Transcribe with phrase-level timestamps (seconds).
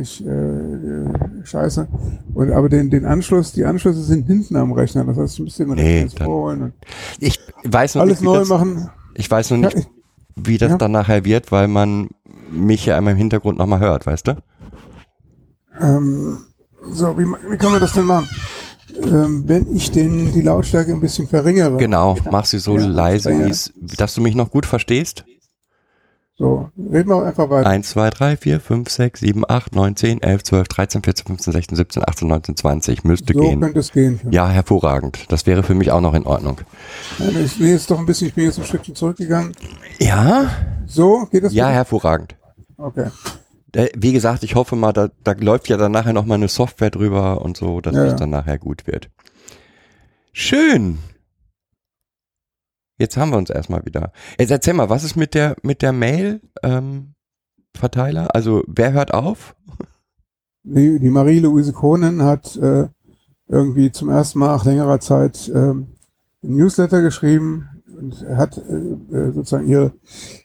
[0.00, 1.08] Ich äh, äh,
[1.44, 1.88] scheiße.
[2.34, 5.04] Und, aber den, den Anschluss, die Anschlüsse sind hinten am Rechner.
[5.04, 6.72] Das heißt, ein bisschen Nee, rechts dann- vorholen und
[7.20, 8.90] Ich weiß noch alles nicht, neu das, machen.
[9.14, 9.88] Ich weiß noch nicht,
[10.36, 10.78] wie das ja.
[10.78, 12.08] dann nachher wird, weil man
[12.50, 14.36] mich ja einmal im Hintergrund nochmal hört, weißt du?
[15.80, 16.38] Ähm,
[16.92, 18.28] so, wie, wie kann man das denn machen?
[19.02, 21.76] Ähm, wenn ich den, die Lautstärke ein bisschen verringere.
[21.76, 23.50] Genau, mach sie so Ja, leise, ja.
[23.98, 25.24] dass du mich noch gut verstehst.
[26.38, 27.66] So, reden wir einfach weiter.
[27.66, 31.52] 1, 2, 3, 4, 5, 6, 7, 8, 9, 10, 11, 12, 13, 14, 15,
[31.54, 33.04] 16, 17, 18, 19, 20.
[33.04, 33.60] Müsste so gehen.
[33.60, 34.20] könnte es gehen.
[34.30, 35.24] Ja, hervorragend.
[35.32, 36.60] Das wäre für mich auch noch in Ordnung.
[37.18, 39.52] Nein, Ich bin jetzt doch ein bisschen, ich bin jetzt ein Stückchen zurückgegangen.
[39.98, 40.50] Ja?
[40.86, 41.54] So, geht das?
[41.54, 41.74] Ja, bitte?
[41.76, 42.36] hervorragend.
[42.76, 43.06] Okay.
[43.72, 46.48] Da, wie gesagt, ich hoffe mal, da, da läuft ja dann nachher noch mal eine
[46.48, 49.08] Software drüber und so, dass Ja, es dann nachher gut wird.
[50.32, 50.98] Schön.
[52.98, 54.12] Jetzt haben wir uns erstmal wieder.
[54.38, 57.14] Jetzt erzähl mal, was ist mit der mit der Mail ähm,
[57.74, 58.34] Verteiler?
[58.34, 59.54] Also wer hört auf?
[60.62, 62.88] Die, die Marie-Louise Kohnen hat äh,
[63.48, 65.88] irgendwie zum ersten Mal nach längerer Zeit ähm,
[66.42, 69.92] ein Newsletter geschrieben und hat äh, äh, sozusagen ihre,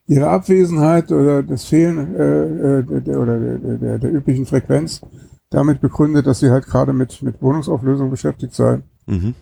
[0.08, 5.02] ihre Abwesenheit oder das Fehlen äh, äh, der, oder der, der, der üblichen Frequenz
[5.50, 8.82] damit begründet, dass sie halt gerade mit, mit Wohnungsauflösung beschäftigt sei.
[9.06, 9.36] Mhm.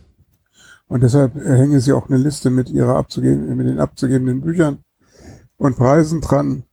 [0.90, 4.80] Und deshalb äh, hänge sie auch eine Liste mit ihrer abzugeben, mit den abzugebenden Büchern
[5.58, 6.64] und Preisen dran.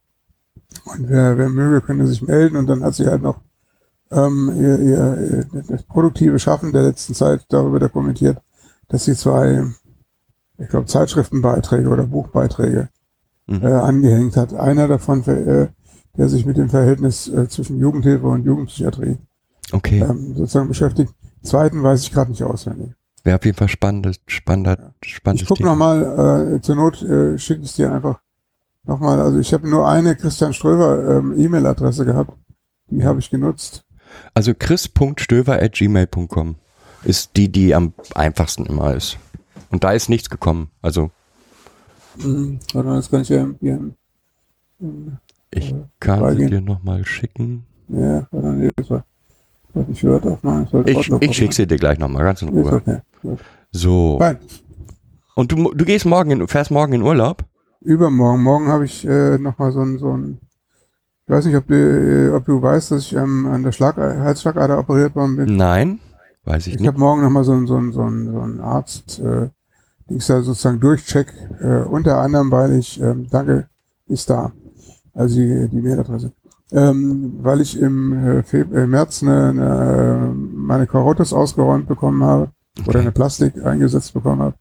[0.84, 2.56] Und wer, wer möge, könnte sich melden.
[2.56, 3.40] Und dann hat sie halt noch
[4.10, 8.38] ähm, ihr, ihr, ihr das produktive Schaffen der letzten Zeit darüber dokumentiert,
[8.88, 9.64] dass sie zwei,
[10.58, 12.88] ich glaube, Zeitschriftenbeiträge oder Buchbeiträge
[13.48, 13.62] Mhm.
[13.62, 14.54] äh, angehängt hat.
[14.54, 15.68] Einer davon, äh,
[16.16, 19.18] der sich mit dem Verhältnis äh, zwischen Jugendhilfe und Jugendpsychiatrie
[19.72, 20.00] Okay.
[20.00, 21.12] ähm, sozusagen beschäftigt.
[21.42, 22.90] Zweiten weiß ich gerade nicht auswendig.
[23.26, 25.70] Wäre auf jeden Fall spannendes, spannender, spannendes Ich gucke Thema.
[25.72, 28.20] nochmal, äh, zur Not äh, schicke ich dir einfach
[28.84, 32.32] nochmal, also ich habe nur eine Christian Ströver ähm, E-Mail-Adresse gehabt,
[32.88, 33.84] die habe ich genutzt.
[34.32, 36.54] Also chris.stöver.gmail.com
[37.02, 39.18] ist die, die am einfachsten immer ist.
[39.70, 40.70] Und da ist nichts gekommen.
[40.80, 41.10] Also
[42.18, 42.60] Mhm.
[42.72, 43.90] Warte mal, das kann ich ja hier,
[45.50, 46.50] ich Äh, kann sie beigehen.
[46.50, 47.66] dir nochmal schicken.
[47.88, 49.04] ja, warte, nee, das war,
[49.90, 50.64] ich aufmachen.
[50.64, 52.72] Ich, sollte Ich, Outlook ich schicke sie dir gleich nochmal, ganz in Ruhe.
[52.72, 52.98] okay.
[53.72, 54.18] So.
[54.18, 54.38] Fein.
[55.34, 57.44] Und du, du gehst morgen in, fährst morgen in Urlaub?
[57.82, 60.38] Übermorgen, morgen habe ich äh, nochmal so ein, so ein,
[61.26, 63.96] ich weiß nicht, ob du, äh, ob du weißt, dass ich ähm, an der Schlag
[63.96, 65.56] Halsschlagader operiert worden bin.
[65.56, 66.00] Nein,
[66.44, 66.88] weiß ich Ich nicht.
[66.88, 69.48] habe morgen nochmal so ein, so ein, so ein, so ein Arzt, äh,
[70.08, 73.68] den ich da sozusagen durchcheck, äh, unter anderem, weil ich, ähm, danke,
[74.08, 74.52] ist da,
[75.12, 76.32] also die, die Mailadresse,
[76.72, 82.50] ähm, weil ich im äh, äh, März eine, eine, meine Karottes ausgeräumt bekommen habe
[82.86, 84.56] oder eine Plastik eingesetzt bekommen habe,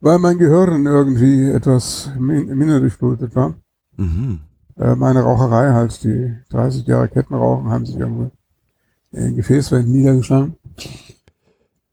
[0.00, 3.54] weil mein Gehirn irgendwie etwas min minder durchblutet war.
[3.96, 4.40] Mhm.
[4.76, 8.30] Äh, meine Raucherei halt, die 30 Jahre Kettenrauchen haben sich irgendwo
[9.12, 10.56] in den Gefäßwänden niedergeschlagen.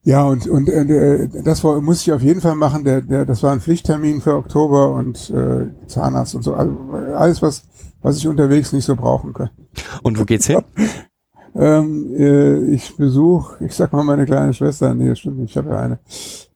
[0.05, 2.83] Ja, und, und äh, das war, muss ich auf jeden Fall machen.
[2.83, 6.53] Der, der, das war ein Pflichttermin für Oktober und äh, Zahnarzt und so.
[6.55, 6.77] Also
[7.15, 7.63] alles, was,
[8.01, 9.49] was ich unterwegs nicht so brauchen kann.
[10.01, 10.61] Und wo geht's hin?
[11.55, 15.81] Ähm, äh, ich besuche, ich sag mal meine kleine Schwester, nee, stimmt ich habe ja
[15.81, 15.99] eine.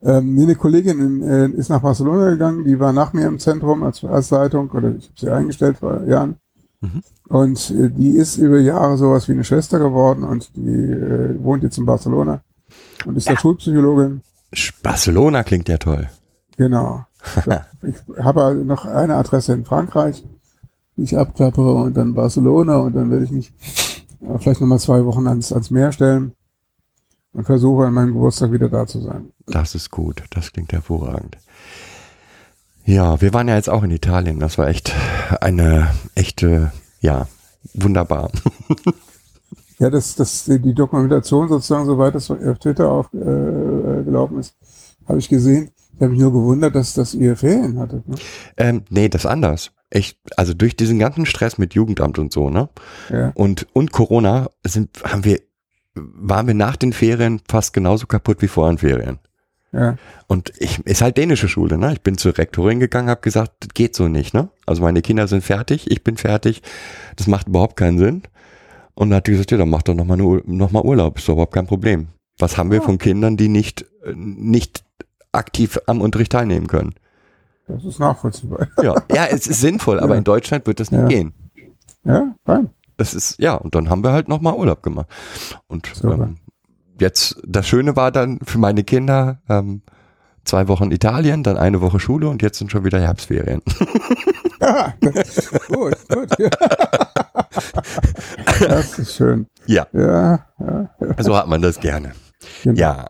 [0.01, 3.37] Ähm, nee, eine Kollegin in, äh, ist nach Barcelona gegangen, die war nach mir im
[3.37, 6.37] Zentrum als, als Leitung, oder ich habe sie eingestellt vor Jahren.
[6.81, 7.03] Mhm.
[7.27, 11.61] Und äh, die ist über Jahre sowas wie eine Schwester geworden und die äh, wohnt
[11.61, 12.41] jetzt in Barcelona
[13.05, 14.21] und ist da Schulpsychologin.
[14.53, 16.09] Sch- Barcelona klingt ja toll.
[16.57, 17.05] Genau.
[17.83, 20.23] ich habe halt noch eine Adresse in Frankreich,
[20.95, 23.51] die ich abklappere und dann Barcelona und dann werde ich mich
[24.21, 26.31] äh, vielleicht nochmal zwei Wochen ans, ans Meer stellen
[27.33, 29.31] und versuche an meinem Geburtstag wieder da zu sein.
[29.45, 30.23] Das ist gut.
[30.31, 31.37] Das klingt hervorragend.
[32.85, 34.39] Ja, wir waren ja jetzt auch in Italien.
[34.39, 34.93] Das war echt
[35.41, 36.71] eine echte,
[37.01, 37.27] ja,
[37.73, 38.31] wunderbar.
[39.79, 44.55] Ja, das, das, die Dokumentation sozusagen, soweit das auf Twitter aufgelaufen äh, gelaufen ist,
[45.07, 45.69] habe ich gesehen.
[45.93, 48.07] Ich habe mich nur gewundert, dass, dass ihr Ferien hattet.
[48.07, 48.15] Ne?
[48.57, 49.71] Ähm, nee, das ist anders.
[49.89, 52.69] Ich, also durch diesen ganzen Stress mit Jugendamt und so, ne?
[53.09, 53.31] Ja.
[53.35, 55.39] Und, und Corona sind, haben wir,
[55.95, 59.19] waren wir nach den Ferien fast genauso kaputt wie vor den Ferien.
[59.71, 59.97] Ja.
[60.27, 61.93] Und ich, ist halt dänische Schule, ne?
[61.93, 64.49] Ich bin zur Rektorin gegangen, habe gesagt, das geht so nicht, ne?
[64.65, 66.61] Also meine Kinder sind fertig, ich bin fertig,
[67.15, 68.23] das macht überhaupt keinen Sinn.
[68.97, 71.33] Und dann hat die gesagt, ja, dann mach doch nochmal noch mal Urlaub, ist doch
[71.33, 72.07] überhaupt kein Problem.
[72.39, 74.83] Was haben wir von Kindern, die nicht, äh, nicht
[75.31, 76.95] aktiv am Unterricht teilnehmen können?
[77.67, 78.67] Das ist nachvollziehbar.
[78.81, 80.17] Ja, ja es ist sinnvoll, aber Ja.
[80.17, 81.07] in Deutschland wird das nicht Ja.
[81.07, 81.33] gehen.
[82.05, 82.71] Ja, fein.
[82.97, 85.05] Das ist, ja, und dann haben wir halt nochmal Urlaub gemacht.
[85.67, 86.15] Und Super.
[86.15, 86.37] ähm,
[86.99, 89.83] jetzt, das Schöne war dann für meine Kinder, ähm,
[90.47, 93.61] zwei Wochen Italien, dann eine Woche Schule und jetzt sind schon wieder Herbstferien.
[94.59, 96.39] Das, gut, gut.
[96.39, 96.49] Ja.
[98.59, 99.47] Das ist schön.
[99.65, 100.89] Ja, Ja, ja.
[101.19, 102.13] so hat man das gerne.
[102.63, 102.79] Genau.
[102.79, 103.07] Ja,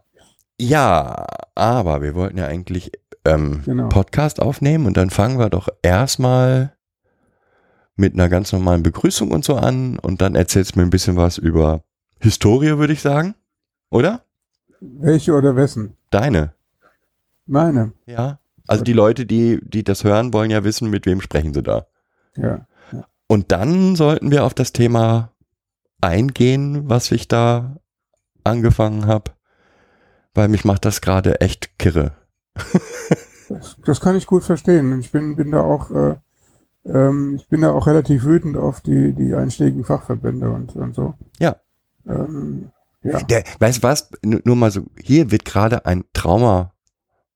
[0.60, 1.25] ja,
[1.56, 2.92] aber wir wollten ja eigentlich
[3.25, 3.88] ähm, Genau.
[3.89, 6.74] Podcast aufnehmen und dann fangen wir doch erstmal
[7.95, 11.16] mit einer ganz normalen Begrüßung und so an und dann erzählst du mir ein bisschen
[11.16, 11.84] was über
[12.19, 13.36] Historie, würde ich sagen.
[13.89, 14.22] Oder?
[14.80, 15.95] Welche oder wessen?
[16.10, 16.54] Deine.
[17.48, 17.94] Meine.
[18.06, 18.40] Ja.
[18.68, 21.88] Also die Leute, die, die das hören, wollen ja wissen, mit wem sprechen sie da.
[22.36, 22.68] Ja.
[23.28, 25.32] Und dann sollten wir auf das Thema
[26.02, 27.78] eingehen, was ich da
[28.44, 29.32] angefangen habe,
[30.34, 32.14] weil mich macht das gerade echt kirre.
[33.50, 35.00] Das, das kann ich gut verstehen.
[35.00, 36.16] Ich bin, bin da auch, äh,
[36.84, 41.14] ähm, ich bin da auch relativ wütend auf die, die einschlägigen Fachverbände und, und so.
[41.40, 41.56] Ja.
[42.06, 42.72] Ähm,
[43.04, 43.22] ja.
[43.24, 44.10] Der, weißt du was?
[44.22, 46.04] Nur mal so, hier wird gerade ein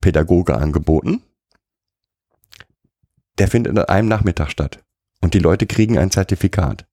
[0.01, 1.21] Traumapädagoge angeboten.
[3.37, 4.83] Der findet an einem Nachmittag statt.
[5.21, 6.87] Und die Leute kriegen ein Zertifikat.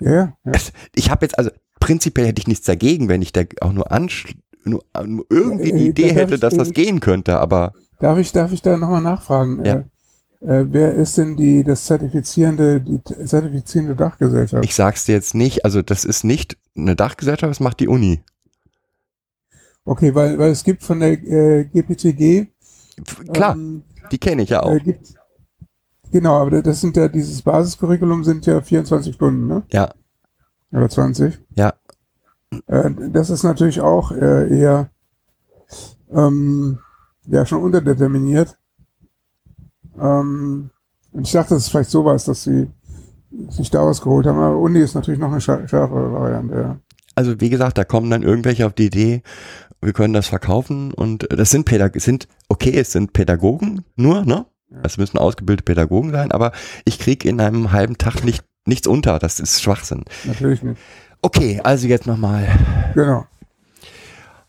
[0.00, 0.52] Ja, ja.
[0.94, 3.86] Ich habe jetzt, also prinzipiell hätte ich nichts dagegen, wenn ich da auch nur,
[4.64, 7.38] nur, nur irgendwie die Äh, Idee da darf hätte, ich- dass das ich- gehen könnte,
[7.38, 9.64] aber Darf ich, darf ich da nochmal nachfragen?
[9.64, 9.84] Ja.
[10.42, 14.62] Äh, äh, wer ist denn die, das zertifizierende, die zertifizierende Dachgesellschaft?
[14.66, 18.20] ich sag's dir jetzt nicht, also das ist nicht eine Dachgesellschaft, das macht die Uni.
[19.86, 22.48] Okay, weil, weil es gibt von der äh, GPTG.
[23.32, 24.72] Klar, Ähm, die kenne ich ja auch.
[24.74, 25.14] äh, gibt,
[26.10, 29.62] genau, aber das sind ja, dieses Basiscurriculum sind ja 24 Stunden, ne?
[29.72, 29.94] Ja,
[30.72, 31.38] Oder 20.
[31.54, 31.72] ja,
[32.66, 34.90] Äh, das ist natürlich auch äh, eher
[36.12, 36.78] ähm,
[37.26, 38.56] ja schon unterdeterminiert.
[40.00, 40.70] Ähm,
[41.12, 42.68] und ich dachte, dass es vielleicht so war, dass sie
[43.50, 44.38] sich da was geholt haben.
[44.38, 46.54] Aber Uni ist natürlich noch eine schär- schärfere Variante.
[46.54, 46.76] Ja.
[47.16, 49.22] Also wie gesagt, da kommen dann irgendwelche auf die Idee,
[49.82, 54.46] wir können das verkaufen und das sind Pädag sind, okay, es sind Pädagogen nur, ne?
[54.82, 56.52] Es müssen ausgebildete Pädagogen sein, aber
[56.84, 60.04] ich krieg in einem halben Tag nicht, nichts unter, das ist Schwachsinn.
[60.24, 60.80] Natürlich nicht.
[61.22, 62.48] Okay, also jetzt nochmal.
[62.94, 63.26] Genau.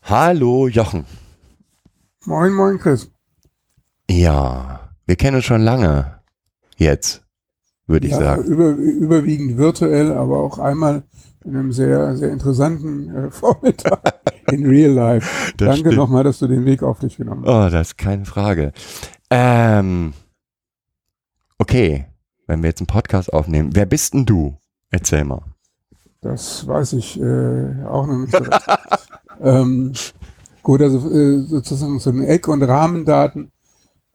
[0.02, 1.06] Hallo Jochen.
[2.26, 3.10] Moin, moin, Chris.
[4.10, 6.20] Ja, wir kennen uns schon lange.
[6.76, 7.22] Jetzt,
[7.86, 8.44] würde ich ja, sagen.
[8.44, 11.04] Über, überwiegend virtuell, aber auch einmal
[11.44, 14.20] in einem sehr, sehr interessanten äh, Vormittag
[14.50, 15.52] in Real Life.
[15.56, 17.50] Das Danke nochmal, dass du den Weg auf dich genommen hast.
[17.50, 18.72] Oh, das ist keine Frage.
[19.30, 20.14] Ähm,
[21.58, 22.06] okay,
[22.46, 24.56] wenn wir jetzt einen Podcast aufnehmen, wer bist denn du?
[24.90, 25.42] Erzähl mal.
[26.20, 28.44] Das weiß ich äh, auch noch nicht so.
[29.42, 29.92] ähm,
[30.62, 33.52] gut, also äh, sozusagen so eine Eck- und Rahmendaten.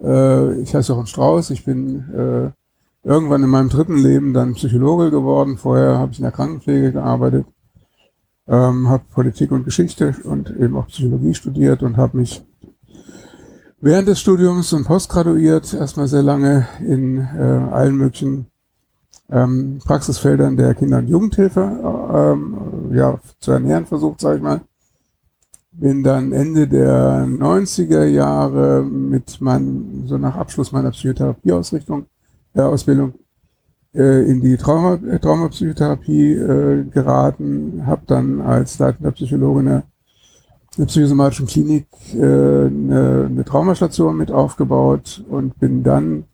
[0.02, 1.52] Äh, ich heiße Jochen Strauß.
[1.52, 2.63] Ich bin äh,
[3.04, 5.58] irgendwann in meinem dritten Leben dann Psychologe geworden.
[5.58, 7.46] Vorher habe ich in der Krankenpflege gearbeitet,
[8.48, 12.44] ähm, habe Politik und Geschichte und eben auch Psychologie studiert und habe mich
[13.82, 18.48] während des Studiums und postgraduiert erstmal sehr lange in äh, allen möglichen
[19.30, 24.62] ähm, Praxisfeldern der Kinder- und Jugendhilfe äh, ähm, ja, zu ernähren versucht, sage ich mal.
[25.72, 32.06] Bin dann Ende der 90er Jahre mit meinem, so nach Abschluss meiner Psychotherapieausrichtung,
[32.62, 33.14] Ausbildung,
[33.94, 39.84] äh, in die Trauma, äh, Traumapsychotherapie äh, geraten, habe dann als leitender Psychologe eine,
[40.78, 46.26] eine psychosomatischen Klinik äh, eine, eine Traumastation mit aufgebaut und bin dann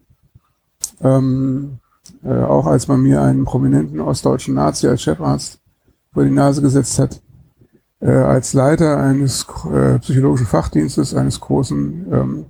[1.02, 1.80] ähm,
[2.24, 5.60] äh, auch als man mir einen prominenten ostdeutschen Nazi als Chefarzt
[6.14, 7.22] vor die Nase gesetzt hat,
[8.00, 9.46] äh, als Leiter eines
[10.02, 12.48] psychologischen Fachdienstes eines großen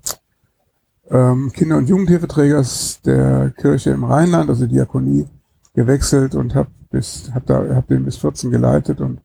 [1.09, 5.27] ähm, Kinder- und Jugendhilfeträgers der Kirche im Rheinland, also Diakonie,
[5.73, 9.21] gewechselt und habe bis hab da hab den bis 14 geleitet und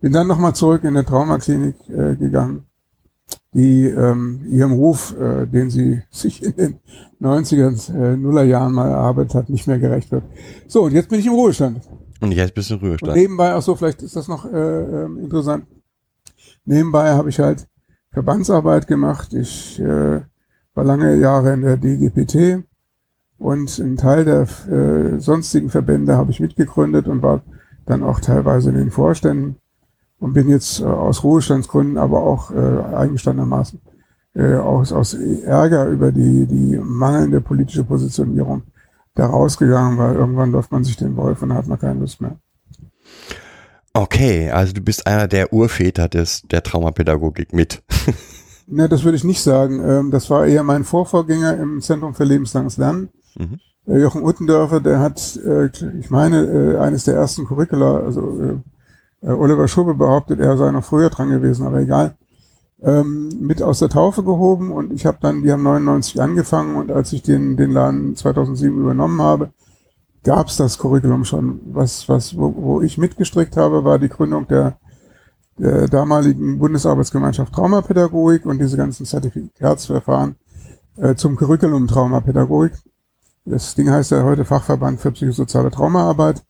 [0.00, 2.64] bin dann nochmal zurück in der Traumaklinik äh, gegangen,
[3.54, 6.78] die ähm, ihrem Ruf, äh, den sie sich in den
[7.20, 10.24] 90er, äh, Nullerjahren mal erarbeitet hat, nicht mehr gerecht wird.
[10.68, 11.80] So, und jetzt bin ich im Ruhestand.
[12.20, 13.16] Und jetzt bist du in Und Ruhestand.
[13.16, 15.66] nebenbei, ach so, vielleicht ist das noch äh, ähm, interessant.
[16.64, 17.66] Nebenbei habe ich halt
[18.10, 19.32] Verbandsarbeit gemacht.
[19.32, 20.20] Ich äh,
[20.76, 22.62] war lange Jahre in der DGPT
[23.38, 27.42] und einen Teil der äh, sonstigen Verbände habe ich mitgegründet und war
[27.86, 29.56] dann auch teilweise in den Vorständen
[30.18, 33.80] und bin jetzt äh, aus Ruhestandsgründen, aber auch äh, eingestandenermaßen
[34.34, 38.62] äh, aus, aus Ärger über die, die mangelnde politische Positionierung
[39.14, 42.36] da rausgegangen, weil irgendwann läuft man sich den Wolf und hat man keine Lust mehr.
[43.94, 47.82] Okay, also du bist einer der Urväter des, der Traumapädagogik mit.
[48.66, 49.80] Ne, das würde ich nicht sagen.
[49.84, 53.08] Ähm, das war eher mein Vorvorgänger im Zentrum für lebenslanges Lernen.
[53.36, 53.60] Mhm.
[53.86, 55.66] Äh, Jochen Uttendörfer, der hat, äh,
[55.98, 58.60] ich meine, äh, eines der ersten Curricula, also
[59.22, 62.16] Oliver Schubbe behauptet, er sei noch früher dran gewesen, aber egal,
[62.82, 66.92] ähm, mit aus der Taufe gehoben und ich habe dann, die haben 99 angefangen und
[66.92, 69.50] als ich den, den Laden 2007 übernommen habe,
[70.22, 71.60] gab es das Curriculum schon.
[71.72, 74.76] Was, was, wo, wo ich mitgestrickt habe, war die Gründung der,
[75.58, 80.36] der damaligen Bundesarbeitsgemeinschaft Traumapädagogik und diese ganzen Zertifikatsverfahren
[80.96, 82.72] äh, zum Curriculum Traumapädagogik.
[83.44, 86.42] Das Ding heißt ja heute Fachverband für psychosoziale Traumaarbeit.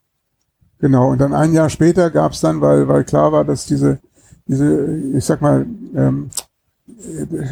[0.79, 3.99] Genau, und dann ein Jahr später gab es dann, weil, weil klar war, dass diese,
[4.47, 6.29] diese, ich sag mal, ähm,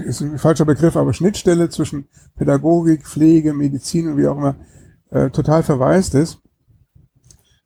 [0.05, 2.05] ist ein falscher Begriff, aber Schnittstelle zwischen
[2.37, 4.55] Pädagogik, Pflege, Medizin und wie auch immer
[5.11, 6.39] äh, total verwaist ist,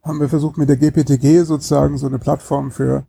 [0.03, 3.05] haben wir versucht mit der GPTG sozusagen so eine Plattform für,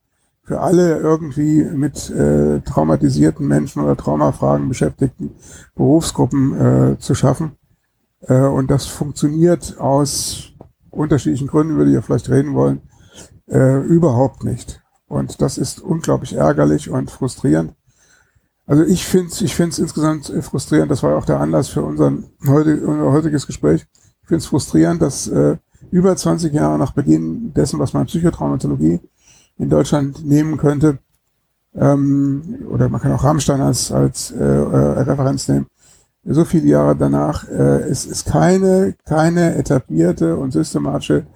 [0.51, 5.31] für alle irgendwie mit äh, traumatisierten Menschen oder Traumafragen beschäftigten
[5.77, 7.53] Berufsgruppen äh, zu schaffen.
[8.23, 10.49] Äh, und das funktioniert aus
[10.91, 12.81] unterschiedlichen Gründen, über die wir vielleicht reden wollen,
[13.47, 14.83] äh, überhaupt nicht.
[15.07, 17.75] Und das ist unglaublich ärgerlich und frustrierend.
[18.67, 22.25] Also ich finde es ich find's insgesamt frustrierend, das war auch der Anlass für unseren
[22.45, 23.87] heute, unser heutiges Gespräch.
[24.23, 25.59] Ich finde es frustrierend, dass äh,
[25.93, 28.99] über 20 Jahre nach Beginn dessen, was man Psychotraumatologie
[29.61, 30.99] in Deutschland nehmen könnte,
[31.75, 35.67] ähm, oder man kann auch Rammstein als, als äh, äh, Referenz nehmen,
[36.25, 41.27] so viele Jahre danach, äh, es ist keine, keine etablierte und systematische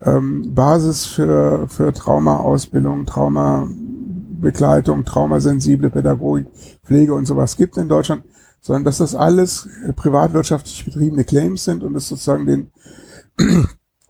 [0.00, 6.46] ähm, Basis für, für Traumaausbildung, Traumabegleitung, traumasensible Pädagogik,
[6.84, 8.24] Pflege und sowas gibt in Deutschland,
[8.60, 12.70] sondern dass das alles privatwirtschaftlich betriebene Claims sind und es sozusagen den,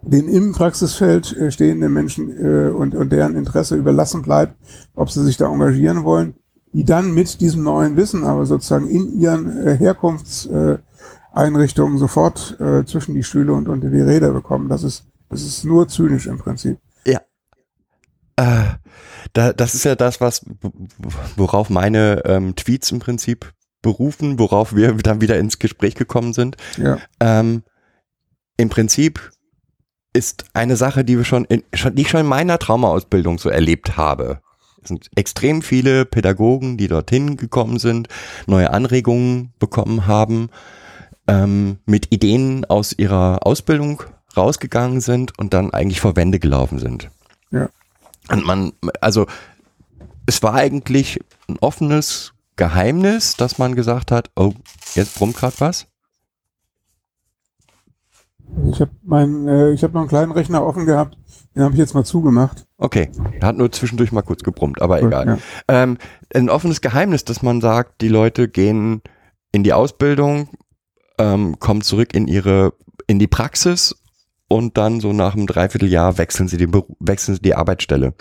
[0.03, 4.55] den im Praxisfeld äh, stehenden Menschen äh, und, und deren Interesse überlassen bleibt,
[4.95, 6.35] ob sie sich da engagieren wollen
[6.73, 13.23] die dann mit diesem neuen Wissen aber sozusagen in ihren äh, Herkunftseinrichtungen sofort zwischen die
[13.23, 14.69] Stühle und unter die Räder bekommen.
[14.69, 16.79] Das ist, das ist nur zynisch im Prinzip.
[17.07, 17.21] Ja.
[18.37, 18.75] Äh,
[19.33, 20.45] da, das ist ja das, was,
[21.37, 26.59] worauf meine ähm, Tweets im Prinzip berufen, worauf wir dann wieder ins Gespräch gekommen sind.
[26.77, 26.99] Ja.
[27.21, 27.63] Ähm,
[28.59, 29.31] Im Prinzip
[30.17, 33.51] ist eine Sache, die wir schon, in, schon, die ich schon in meiner Traumaausbildung so
[33.51, 34.41] erlebt habe.
[34.83, 38.09] Es sind extrem viele Pädagogen, die dorthin gekommen sind,
[38.47, 40.49] neue Anregungen bekommen haben,
[41.29, 44.03] ähm, mit Ideen aus ihrer Ausbildung
[44.37, 47.11] rausgegangen sind und dann eigentlich vor Wände gelaufen sind.
[47.51, 47.69] Ja.
[48.31, 49.27] Und man, also
[50.27, 54.55] es war eigentlich ein offenes Geheimnis, dass man gesagt hat, oh,
[54.95, 55.87] jetzt brummt gerade was.
[58.71, 61.17] Ich habe mein, äh, ich habe noch einen kleinen Rechner offen gehabt,
[61.55, 62.67] den habe ich jetzt mal zugemacht.
[62.79, 63.11] Okay,
[63.41, 65.27] er hat nur zwischendurch mal kurz gebrummt, aber Gut, egal.
[65.27, 65.39] ja.
[65.69, 65.99] Ähm,
[66.35, 69.03] ein offenes Geheimnis, dass man sagt, die Leute gehen
[69.53, 70.49] in die Ausbildung,
[71.19, 72.73] ähm, kommen zurück in ihre,
[73.07, 73.97] in die Praxis
[74.49, 76.69] und dann so nach einem Dreivierteljahr wechseln sie die,
[77.01, 78.15] wechseln sie die Arbeitsstelle.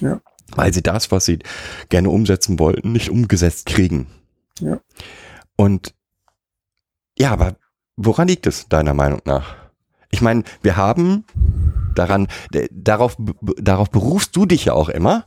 [0.00, 0.20] Ja.
[0.54, 1.40] Weil sie das, was sie
[1.88, 4.06] gerne umsetzen wollten, nicht umgesetzt kriegen.
[4.60, 4.80] Ja.
[5.56, 5.94] Und
[7.18, 7.56] ja, aber
[7.98, 9.56] woran liegt es deiner Meinung nach?
[10.10, 11.24] Ich meine, wir haben
[11.94, 13.16] daran, d- darauf,
[13.60, 15.24] darauf berufst du dich ja auch immer.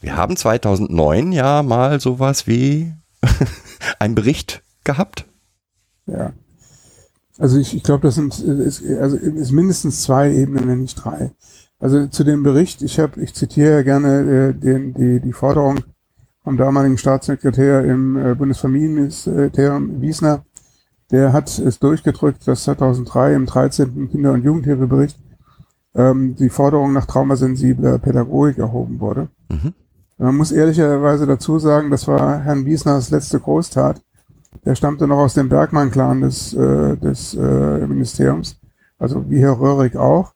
[0.00, 2.92] Wir haben 2009 ja mal sowas wie
[4.00, 5.26] einen Bericht gehabt.
[6.06, 6.32] Ja.
[7.38, 10.94] Also ich, ich glaube, das sind äh, ist, also ist mindestens zwei Ebenen, wenn nicht
[11.04, 11.32] drei.
[11.78, 15.80] Also zu dem Bericht, ich habe, ich zitiere ja gerne äh, den, die, die Forderung
[16.42, 20.44] vom damaligen Staatssekretär im äh, Bundesfamilienministerium Wiesner,
[21.14, 24.10] der hat es durchgedrückt, dass 2003 im 13.
[24.10, 25.16] Kinder- und Jugendhilfebericht
[25.94, 29.28] ähm, die Forderung nach traumasensibler Pädagogik erhoben wurde.
[29.48, 29.74] Mhm.
[30.18, 34.02] Man muss ehrlicherweise dazu sagen, das war Herrn Wiesners letzte Großtat.
[34.64, 38.56] Der stammte noch aus dem Bergmann-Clan des, äh, des äh, Ministeriums,
[38.98, 40.32] also wie Herr Röhrig auch.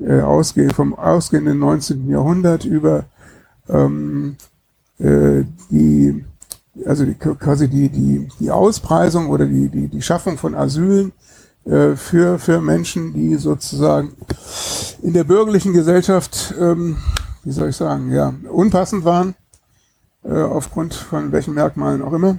[0.00, 2.10] äh, ausgehen, vom ausgehenden 19.
[2.10, 3.04] Jahrhundert über
[3.68, 4.36] ähm,
[4.98, 6.24] äh, die
[6.86, 11.12] also die, quasi die, die, die Auspreisung oder die, die, die Schaffung von Asylen
[11.66, 14.12] äh, für, für Menschen, die sozusagen
[15.02, 16.98] in der bürgerlichen Gesellschaft, ähm,
[17.42, 19.34] wie soll ich sagen, ja, unpassend waren,
[20.24, 22.38] äh, aufgrund von welchen Merkmalen auch immer.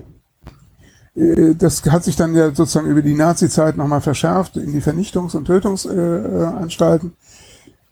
[1.15, 5.35] Äh, das hat sich dann ja sozusagen über die Nazi-Zeit nochmal verschärft in die Vernichtungs-
[5.35, 7.13] und Tötungsanstalten.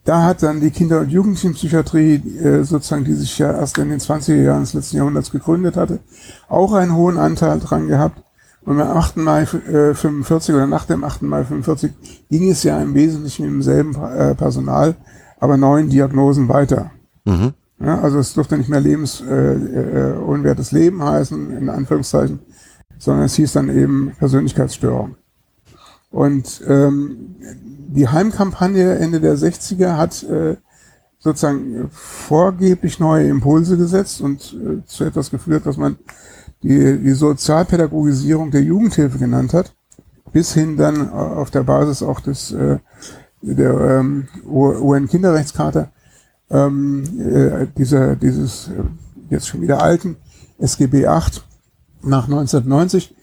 [0.05, 3.99] Da hat dann die Kinder- und Jugendpsychiatrie, äh, sozusagen, die sich ja erst in den
[3.99, 5.99] 20er Jahren des letzten Jahrhunderts gegründet hatte,
[6.49, 8.21] auch einen hohen Anteil dran gehabt.
[8.65, 9.17] Und am 8.
[9.17, 11.23] Mai äh, 45 oder nach dem 8.
[11.23, 11.91] Mai 45
[12.29, 14.95] ging es ja im Wesentlichen mit demselben äh, Personal,
[15.39, 16.91] aber neuen Diagnosen weiter.
[17.25, 17.53] Mhm.
[17.79, 22.39] Ja, also es durfte nicht mehr lebensunwertes äh, äh, Leben heißen, in Anführungszeichen,
[22.97, 25.15] sondern es hieß dann eben Persönlichkeitsstörung.
[26.09, 27.35] Und ähm,
[27.87, 30.55] die Heimkampagne Ende der 60er hat äh,
[31.23, 35.97] sozusagen vorgeblich neue Impulse gesetzt und äh, zu etwas geführt, was man
[36.63, 39.73] die, die Sozialpädagogisierung der Jugendhilfe genannt hat,
[40.33, 42.79] bis hin dann auf der Basis auch des äh,
[43.41, 45.91] der ähm, UN-Kinderrechtscharta
[46.49, 48.69] ähm, äh, dieser dieses
[49.29, 50.17] jetzt schon wieder alten
[50.59, 51.43] SGB 8
[52.03, 53.15] nach 1990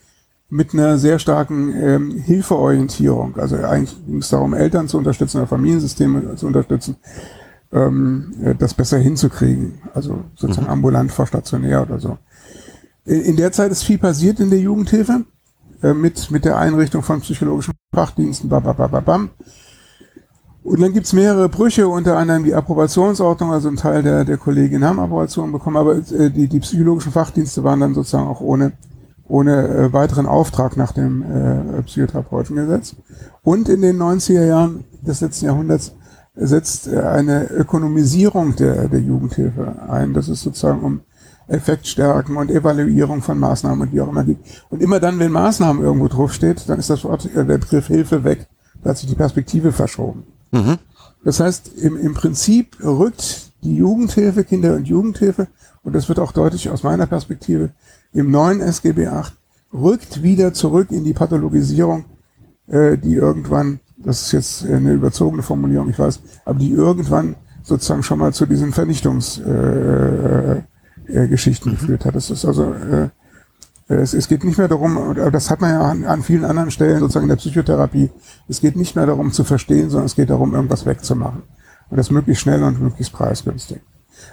[0.50, 3.36] mit einer sehr starken ähm, Hilfeorientierung.
[3.36, 6.96] Also eigentlich ging es darum, Eltern zu unterstützen oder Familiensysteme zu unterstützen,
[7.72, 9.80] ähm, äh, das besser hinzukriegen.
[9.94, 10.72] Also sozusagen mhm.
[10.72, 12.18] ambulant vor stationär oder so.
[13.04, 15.24] In, der Zeit ist viel passiert in der Jugendhilfe
[15.82, 19.30] äh, mit, mit der Einrichtung von psychologischen Fachdiensten, babababam.
[20.62, 24.84] Und dann gibt's mehrere Brüche, unter anderem die Approbationsordnung, also ein Teil der, der Kolleginnen
[24.84, 28.72] haben Approbation bekommen, aber äh, die, die psychologischen Fachdienste waren dann sozusagen auch ohne
[29.30, 32.96] ohne äh, weiteren Auftrag nach dem äh, Psychotherapeutengesetz.
[33.42, 35.94] Und in den 90er Jahren des letzten Jahrhunderts
[36.34, 40.14] setzt eine Ökonomisierung der, der Jugendhilfe ein.
[40.14, 41.00] Das ist sozusagen um
[41.48, 44.38] Effektstärken und Evaluierung von Maßnahmen und wie auch immer geht.
[44.68, 48.24] Und immer dann, wenn Maßnahmen irgendwo draufsteht, dann ist das Wort, äh, der Begriff Hilfe
[48.24, 48.46] weg.
[48.82, 50.24] Da hat sich die Perspektive verschoben.
[50.52, 50.78] Mhm.
[51.24, 55.48] Das heißt, im, im Prinzip rückt die Jugendhilfe, Kinder- und Jugendhilfe,
[55.82, 57.70] und das wird auch deutlich aus meiner Perspektive,
[58.12, 59.32] im neuen SGB VIII
[59.72, 62.04] rückt wieder zurück in die Pathologisierung,
[62.68, 68.02] äh, die irgendwann, das ist jetzt eine überzogene Formulierung, ich weiß, aber die irgendwann sozusagen
[68.02, 70.64] schon mal zu diesen Vernichtungsgeschichten
[71.06, 71.74] äh, äh, Geschichten mhm.
[71.74, 72.14] geführt hat.
[72.14, 73.10] Das ist also, äh,
[73.88, 77.00] es, es geht nicht mehr darum, das hat man ja an, an vielen anderen Stellen
[77.00, 78.10] sozusagen in der Psychotherapie,
[78.48, 81.42] es geht nicht mehr darum zu verstehen, sondern es geht darum, irgendwas wegzumachen.
[81.90, 83.80] Und das möglichst schnell und möglichst preisgünstig.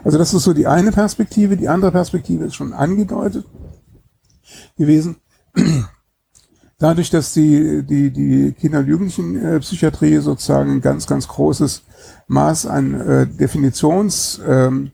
[0.03, 1.57] Also das ist so die eine Perspektive.
[1.57, 3.45] Die andere Perspektive ist schon angedeutet
[4.77, 5.17] gewesen.
[6.79, 11.81] Dadurch, dass die, die, die Kinder- und Jugendlichenpsychiatrie sozusagen ein ganz, ganz großes
[12.27, 14.91] Maß an äh, Definitions ähm,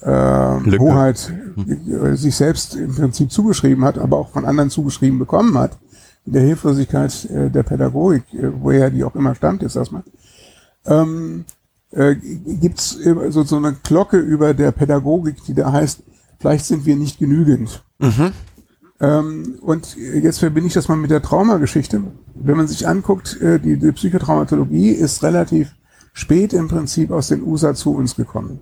[0.00, 1.32] äh, Hoheit
[1.66, 5.78] äh, sich selbst im Prinzip zugeschrieben hat, aber auch von anderen zugeschrieben bekommen hat,
[6.26, 10.02] in der Hilflosigkeit äh, der Pädagogik, äh, woher die auch immer stammt jetzt erstmal,
[10.84, 11.46] ähm,
[11.92, 12.90] äh, gibt es
[13.30, 16.02] so, so eine Glocke über der Pädagogik, die da heißt,
[16.38, 17.82] vielleicht sind wir nicht genügend.
[17.98, 18.32] Mhm.
[19.00, 22.02] Ähm, und jetzt verbinde ich das mal mit der Traumageschichte.
[22.34, 25.74] Wenn man sich anguckt, äh, die, die Psychotraumatologie ist relativ
[26.12, 28.60] spät im Prinzip aus den USA zu uns gekommen.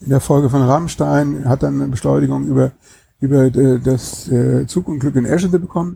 [0.00, 2.72] In der Folge von Rammstein hat dann eine Beschleunigung über,
[3.20, 5.94] über äh, das äh, Zugunglück in Eschede bekommen,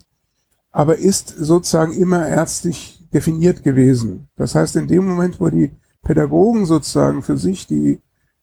[0.70, 4.28] aber ist sozusagen immer ärztlich definiert gewesen.
[4.36, 5.72] Das heißt, in dem Moment, wo die
[6.04, 8.00] Pädagogen sozusagen für sich die,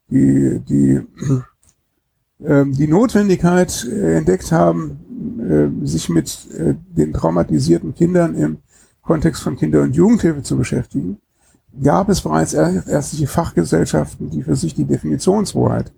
[0.10, 1.02] die, die,
[2.46, 5.00] die Notwendigkeit äh, entdeckt haben,
[5.40, 8.58] äh, sich mit äh, den traumatisierten Kindern im
[9.02, 11.20] Kontext von Kinder- und Jugendhilfe zu beschäftigen,
[11.82, 15.92] gab es bereits ärztliche Fachgesellschaften, die für sich die Definitionshoheit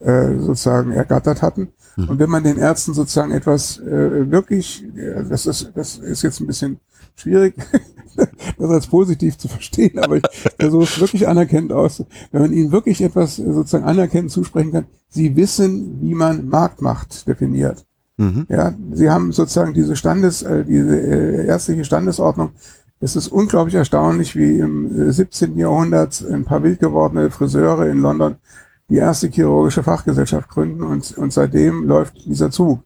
[0.00, 1.72] sozusagen ergattert hatten.
[1.96, 2.08] Mhm.
[2.08, 4.84] Und wenn man den Ärzten sozusagen etwas wirklich,
[5.28, 6.78] das ist, das ist jetzt ein bisschen
[7.20, 7.54] schwierig,
[8.58, 10.22] das als positiv zu verstehen, aber ich
[10.58, 12.04] versuche es wirklich anerkennend aus.
[12.32, 17.84] Wenn man ihnen wirklich etwas sozusagen anerkennend zusprechen kann, sie wissen, wie man Marktmacht definiert.
[18.16, 18.46] Mhm.
[18.48, 22.50] Ja, sie haben sozusagen diese Standes, äh, diese äh, ärztliche Standesordnung.
[23.00, 25.56] Es ist unglaublich erstaunlich, wie im 17.
[25.56, 28.36] Äh, Jahrhundert ein paar wild gewordene Friseure in London
[28.90, 32.80] die erste chirurgische Fachgesellschaft gründen und, und seitdem läuft dieser Zug.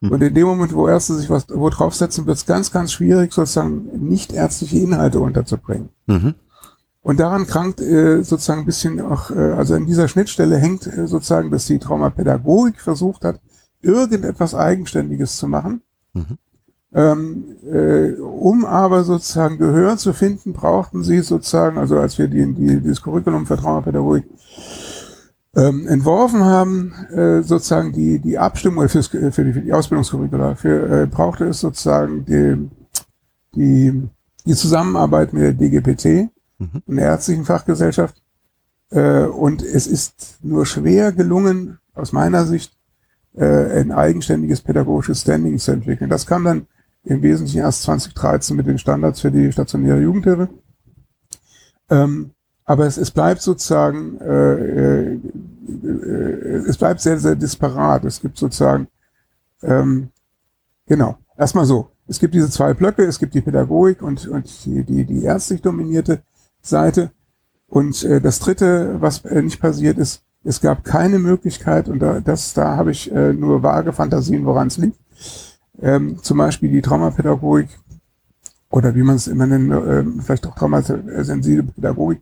[0.00, 3.32] Und in dem Moment, wo Ärzte sich was wo draufsetzen, wird es ganz, ganz schwierig,
[3.32, 5.88] sozusagen nicht ärztliche Inhalte unterzubringen.
[6.06, 6.34] Mhm.
[7.02, 11.06] Und daran krankt äh, sozusagen ein bisschen auch, äh, also an dieser Schnittstelle hängt äh,
[11.06, 13.40] sozusagen, dass die Traumapädagogik versucht hat,
[13.80, 15.82] irgendetwas Eigenständiges zu machen.
[16.12, 16.38] Mhm.
[16.94, 22.54] Ähm, äh, um aber sozusagen Gehör zu finden, brauchten sie sozusagen, also als wir die,
[22.54, 24.24] die, dieses Curriculum für Traumapädagogik
[25.58, 30.54] ähm, entworfen haben, äh, sozusagen die, die Abstimmung äh, fürs, für, die, für die Ausbildungskurricula,
[30.54, 32.70] für, äh, brauchte es sozusagen die,
[33.54, 34.08] die,
[34.46, 36.82] die Zusammenarbeit mit der DGPT Mhm.
[36.86, 38.20] und der ärztlichen Fachgesellschaft.
[38.90, 42.76] Äh, und es ist nur schwer gelungen, aus meiner Sicht,
[43.34, 46.10] äh, ein eigenständiges pädagogisches Standing zu entwickeln.
[46.10, 46.66] Das kam dann
[47.04, 50.48] im Wesentlichen erst 2013 mit den Standards für die stationäre Jugendhilfe.
[51.90, 52.32] Ähm,
[52.68, 55.20] aber es, es bleibt sozusagen, äh, äh,
[55.84, 58.04] äh, es bleibt sehr, sehr disparat.
[58.04, 58.88] Es gibt sozusagen,
[59.62, 60.10] ähm,
[60.86, 61.88] genau, erstmal so.
[62.06, 65.62] Es gibt diese zwei Blöcke, es gibt die Pädagogik und, und die, die, die ärztlich
[65.62, 66.20] dominierte
[66.60, 67.10] Seite.
[67.68, 72.20] Und äh, das dritte, was äh, nicht passiert ist, es gab keine Möglichkeit, und da,
[72.20, 75.00] das, da habe ich äh, nur vage Fantasien, woran es liegt.
[75.80, 77.70] Ähm, zum Beispiel die Traumapädagogik
[78.70, 82.20] oder wie man es immer nennt, äh, vielleicht auch traumasensible Pädagogik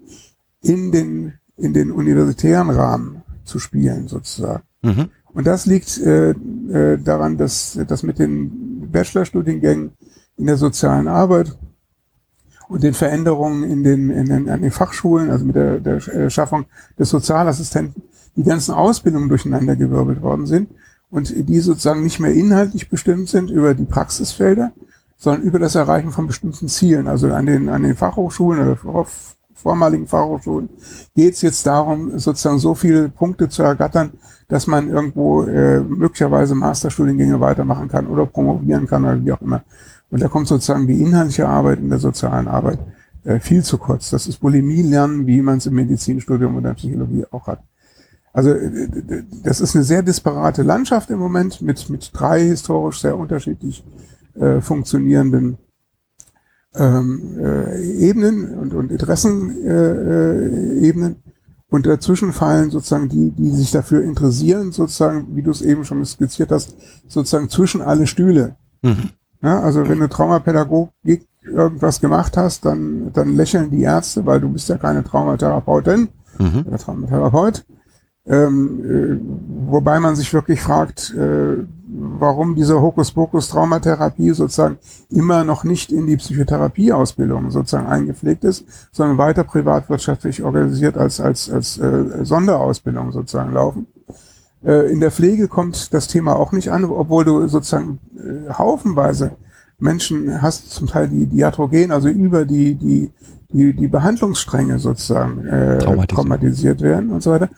[0.67, 4.63] in den, in den universitären Rahmen zu spielen, sozusagen.
[4.83, 5.11] Mhm.
[5.33, 9.93] Und das liegt äh, äh, daran, dass, dass mit den Bachelorstudiengängen
[10.37, 11.57] in der sozialen Arbeit
[12.69, 16.31] und den Veränderungen in den, in den, an den Fachschulen, also mit der, der äh,
[16.31, 16.67] Schaffung
[16.99, 18.03] des Sozialassistenten,
[18.37, 20.71] die ganzen Ausbildungen durcheinandergewirbelt worden sind
[21.11, 24.73] und die sozusagen nicht mehr inhaltlich bestimmt sind über die Praxisfelder,
[25.17, 27.09] sondern über das Erreichen von bestimmten Zielen.
[27.09, 28.77] Also an den, an den Fachhochschulen oder
[29.57, 30.69] vormaligen Fachhochschulen
[31.15, 34.13] geht es jetzt darum, sozusagen so viele Punkte zu ergattern,
[34.49, 39.63] dass man irgendwo äh, möglicherweise Masterstudiengänge weitermachen kann oder promovieren kann oder wie auch immer.
[40.11, 42.79] Und da kommt sozusagen die inhaltliche Arbeit in der sozialen Arbeit
[43.25, 44.11] äh, viel zu kurz.
[44.11, 47.61] Das ist Bulimie lernen, wie man es im Medizinstudium oder Psychologie auch hat.
[48.33, 53.17] Also äh, das ist eine sehr disparate Landschaft im Moment mit, mit drei historisch sehr
[53.17, 53.83] unterschiedlich
[54.39, 55.59] äh, funktionierenden
[56.77, 60.81] ähm, äh, Ebenen und, und Interessenebenen.
[60.81, 61.17] Äh, Ebenen.
[61.69, 66.05] und dazwischen fallen sozusagen die, die sich dafür interessieren, sozusagen, wie du es eben schon
[66.05, 66.77] skizziert hast,
[67.09, 68.57] sozusagen zwischen alle Stühle.
[68.83, 69.11] Mhm.
[69.43, 74.49] Ja, also wenn du Traumapädagogik irgendwas gemacht hast, dann, dann lächeln die Ärzte, weil du
[74.49, 76.09] bist ja keine Traumatherapeutin
[76.39, 76.65] Mhm.
[76.67, 77.65] oder Traumatherapeut.
[78.29, 84.79] Ähm, äh, wobei man sich wirklich fragt, äh, warum diese Hokuspokus-Traumatherapie sozusagen
[85.11, 91.51] immer noch nicht in die Psychotherapieausbildung sozusagen eingepflegt ist, sondern weiter privatwirtschaftlich organisiert als, als,
[91.51, 93.87] als äh, Sonderausbildung sozusagen laufen.
[94.65, 99.33] Äh, in der Pflege kommt das Thema auch nicht an, obwohl du sozusagen äh, haufenweise
[99.79, 103.11] Menschen hast, zum Teil die diatrogen, also über die, die,
[103.53, 106.11] die, die Behandlungsstränge sozusagen äh, Traumatisiert.
[106.11, 107.51] traumatisiert werden und so weiter.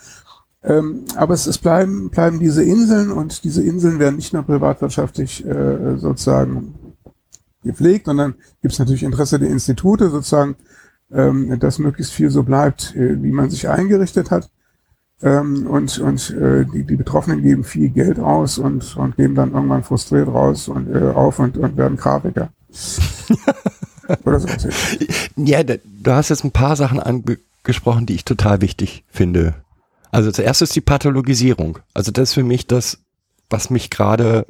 [0.63, 5.47] Ähm, aber es, es bleiben, bleiben diese Inseln und diese Inseln werden nicht nur privatwirtschaftlich
[5.47, 6.75] äh, sozusagen
[7.63, 10.57] gepflegt, sondern gibt es natürlich Interesse der Institute sozusagen,
[11.13, 14.51] ähm, dass möglichst viel so bleibt, äh, wie man sich eingerichtet hat.
[15.23, 19.53] Ähm, und und äh, die, die Betroffenen geben viel Geld aus und, und geben dann
[19.53, 22.51] irgendwann frustriert raus und äh, auf und, und werden Grafiker.
[24.25, 24.67] Oder sowas.
[25.37, 29.55] Ja, da- du hast jetzt ein paar Sachen angesprochen, die ich total wichtig finde.
[30.11, 31.79] Also zuerst ist die Pathologisierung.
[31.95, 32.99] Also das ist für mich das,
[33.51, 34.47] was mich gerade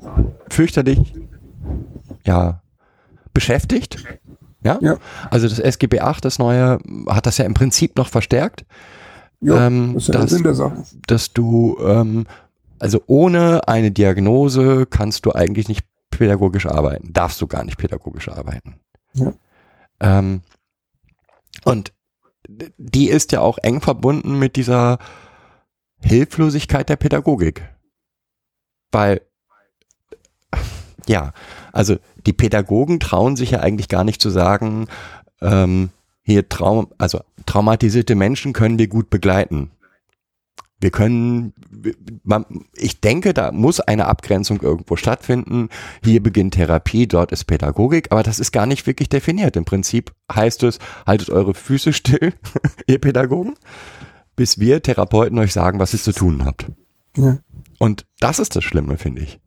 [0.51, 1.15] fürchterlich,
[2.25, 2.63] ja,
[3.33, 4.05] beschäftigt.
[4.63, 4.79] Ja?
[4.81, 4.99] Ja.
[5.31, 8.65] Also das SGB 8, das neue, hat das ja im Prinzip noch verstärkt,
[9.41, 10.83] Ja, Ähm, das ist ja der das- Sinn der Sache.
[11.07, 12.27] dass du, ähm,
[12.81, 18.29] also ohne eine Diagnose kannst du eigentlich nicht pädagogisch arbeiten, darfst du gar nicht pädagogisch
[18.29, 18.81] arbeiten.
[19.15, 19.33] Ja.
[20.01, 20.41] Ähm,
[21.65, 21.93] und
[22.79, 24.99] die ist ja auch eng verbunden mit dieser
[26.03, 27.69] Hilflosigkeit der Pädagogik.
[28.93, 29.21] Weil,
[31.07, 31.33] ja,
[31.73, 34.87] also die Pädagogen trauen sich ja eigentlich gar nicht zu sagen,
[35.41, 35.91] ähm,
[36.23, 39.71] hier Traum, also traumatisierte Menschen können wir gut begleiten.
[40.81, 41.55] Wir können,
[42.23, 45.71] man, ich denke, da muss eine Abgrenzung irgendwo stattfinden.
[46.05, 49.57] Hier beginnt Therapie, dort ist Pädagogik, aber das ist gar nicht wirklich definiert.
[49.57, 52.33] Im Prinzip heißt es, haltet eure Füße still,
[52.87, 53.55] ihr Pädagogen,
[54.39, 56.67] bis wir Therapeuten euch sagen, was ihr zu tun habt.
[57.17, 57.39] Ja.
[57.79, 59.41] Und das ist das Schlimme, finde ich.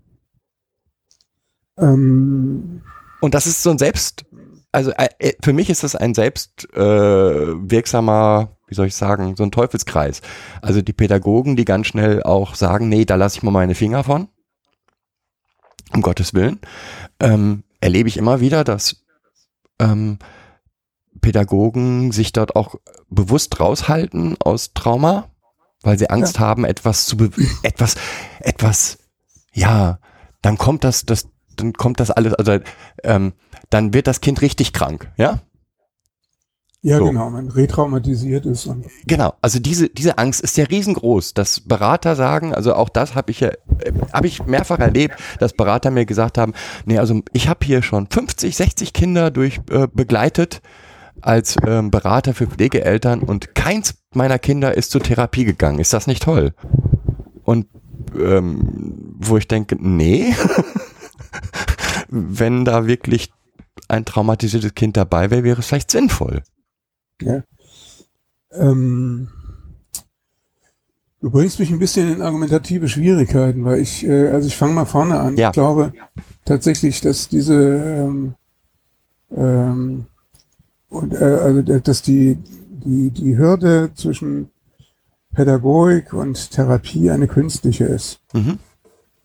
[1.77, 2.81] Ähm,
[3.21, 4.25] Und das ist so ein Selbst,
[4.71, 9.35] also äh, äh, für mich ist das ein selbst äh, wirksamer wie soll ich sagen,
[9.35, 10.21] so ein Teufelskreis.
[10.61, 14.05] Also die Pädagogen, die ganz schnell auch sagen, nee, da lasse ich mal meine Finger
[14.05, 14.29] von.
[15.93, 16.61] Um Gottes Willen.
[17.19, 19.03] Ähm, erlebe ich immer wieder, dass
[19.77, 20.19] ähm,
[21.21, 22.75] Pädagogen sich dort auch
[23.09, 25.29] bewusst raushalten aus Trauma,
[25.83, 26.41] weil sie Angst ja.
[26.41, 27.17] haben, etwas zu,
[27.63, 27.95] etwas,
[28.39, 28.97] etwas,
[29.53, 29.99] ja,
[30.41, 32.59] dann kommt das, das, dann kommt das alles, also
[33.03, 33.33] ähm,
[33.69, 35.39] dann wird das Kind richtig krank, ja?
[36.83, 37.05] Ja, so.
[37.05, 38.65] genau, man retraumatisiert ist.
[38.65, 43.13] Und genau, also diese, diese Angst ist ja riesengroß, dass Berater sagen, also auch das
[43.13, 43.51] habe ich ja,
[44.11, 46.53] habe ich mehrfach erlebt, dass Berater mir gesagt haben,
[46.85, 50.61] nee, also ich habe hier schon 50, 60 Kinder durch äh, begleitet
[51.21, 55.79] als ähm, Berater für Pflegeeltern und keins meiner Kinder ist zur Therapie gegangen.
[55.79, 56.53] Ist das nicht toll?
[57.43, 57.67] Und
[58.17, 60.33] ähm, wo ich denke, nee,
[62.09, 63.31] wenn da wirklich
[63.87, 66.43] ein traumatisiertes Kind dabei wäre, wäre es vielleicht sinnvoll.
[67.21, 67.43] Ja.
[68.51, 69.29] Ähm,
[71.21, 74.85] du bringst mich ein bisschen in argumentative Schwierigkeiten, weil ich, äh, also ich fange mal
[74.85, 75.37] vorne an.
[75.37, 75.49] Ja.
[75.49, 75.93] Ich glaube
[76.45, 78.35] tatsächlich, dass diese ähm,
[79.35, 80.05] ähm,
[80.91, 82.37] und äh, also dass die
[82.69, 84.49] die die Hürde zwischen
[85.33, 88.19] Pädagogik und Therapie eine künstliche ist.
[88.33, 88.59] Mhm.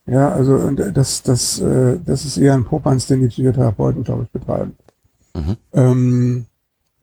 [0.06, 4.22] Ja, also und das das äh, das ist eher ein Popanz, den die Psychotherapeuten, glaube
[4.22, 4.76] ich, betreiben.
[5.34, 5.56] Mhm.
[5.72, 6.46] Ähm,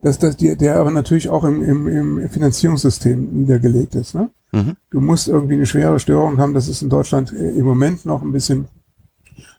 [0.02, 4.16] dass das die, der aber natürlich auch im, im, im Finanzierungssystem niedergelegt ist.
[4.16, 4.30] Ne?
[4.52, 4.76] Mhm.
[4.90, 6.54] Du musst irgendwie eine schwere Störung haben.
[6.54, 8.68] Das ist in Deutschland äh, im Moment noch ein bisschen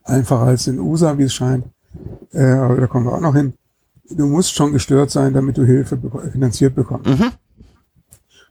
[0.04, 1.64] einfacher als in USA, wie es scheint.
[2.32, 3.54] Äh, aber da kommen wir auch noch hin.
[4.10, 5.98] Du musst schon gestört sein, damit du Hilfe
[6.32, 7.06] finanziert bekommst.
[7.06, 7.32] Mhm.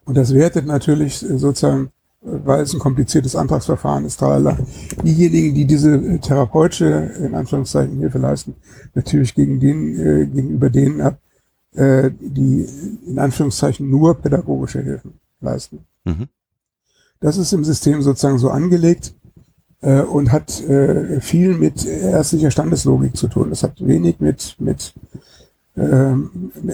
[0.05, 1.91] Und das wertet natürlich äh, sozusagen,
[2.23, 4.57] äh, weil es ein kompliziertes Antragsverfahren ist, tralala,
[5.03, 8.55] diejenigen, die diese therapeutische, in Anführungszeichen, Hilfe leisten,
[8.95, 11.19] natürlich gegen den, äh, gegenüber denen ab,
[11.75, 12.67] äh, die
[13.07, 15.85] in Anführungszeichen nur pädagogische Hilfen leisten.
[16.05, 16.27] Mhm.
[17.19, 19.13] Das ist im System sozusagen so angelegt
[19.81, 23.49] äh, und hat äh, viel mit ärztlicher Standeslogik zu tun.
[23.49, 24.93] Das hat wenig mit, mit,
[25.75, 26.13] äh,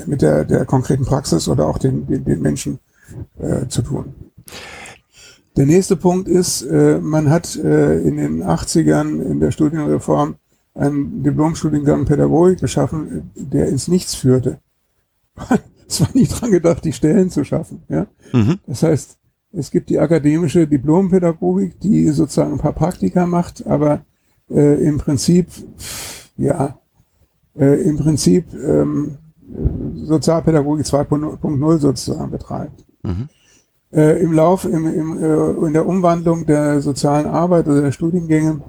[0.05, 2.79] mit der, der konkreten Praxis oder auch den, den, den Menschen
[3.39, 4.13] äh, zu tun.
[5.55, 10.35] Der nächste Punkt ist, äh, man hat äh, in den 80ern in der Studienreform
[10.73, 14.59] einen Diplomstudiengang Pädagogik geschaffen, der ins Nichts führte.
[15.87, 17.83] es war nicht dran gedacht, die Stellen zu schaffen.
[17.89, 18.07] Ja?
[18.31, 18.59] Mhm.
[18.67, 19.17] Das heißt,
[19.51, 24.05] es gibt die akademische Diplompädagogik, die sozusagen ein paar Praktika macht, aber
[24.49, 25.47] äh, im Prinzip,
[26.37, 26.79] ja,
[27.59, 29.17] äh, im Prinzip ähm,
[29.95, 32.85] Sozialpädagogik 2.0 sozusagen betreibt.
[33.03, 33.29] Mhm.
[33.91, 38.61] Äh, Im Lauf, im, im, äh, in der Umwandlung der sozialen Arbeit oder der Studiengänge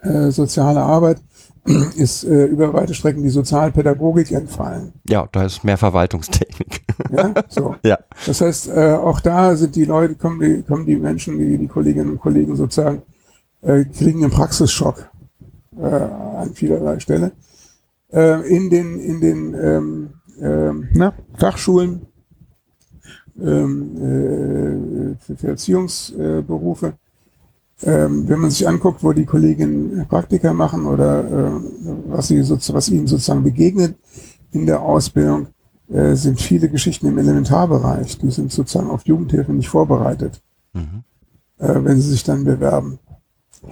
[0.00, 1.22] äh, soziale Arbeit
[1.96, 4.92] ist äh, über weite Strecken die Sozialpädagogik entfallen.
[5.08, 6.82] Ja, da ist mehr Verwaltungstechnik.
[7.10, 7.76] Ja, so.
[7.84, 7.98] ja.
[8.26, 11.68] Das heißt, äh, auch da sind die Leute, kommen die, kommen die Menschen, die, die
[11.68, 13.02] Kolleginnen und Kollegen sozusagen,
[13.62, 15.08] äh, kriegen einen Praxisschock
[15.78, 17.32] äh, an vielerlei Stelle.
[18.14, 22.02] Äh, in den, in den ähm, ähm, na, Fachschulen
[23.40, 26.94] ähm, äh, für Erziehungsberufe
[27.82, 31.60] ähm, wenn man sich anguckt, wo die Kolleginnen Praktika machen oder äh,
[32.06, 33.96] was, sie so, was ihnen sozusagen begegnet
[34.52, 35.48] in der Ausbildung,
[35.88, 38.18] äh, sind viele Geschichten im Elementarbereich.
[38.18, 40.40] Die sind sozusagen auf Jugendhilfe nicht vorbereitet,
[40.72, 41.02] mhm.
[41.58, 42.98] äh, wenn sie sich dann bewerben.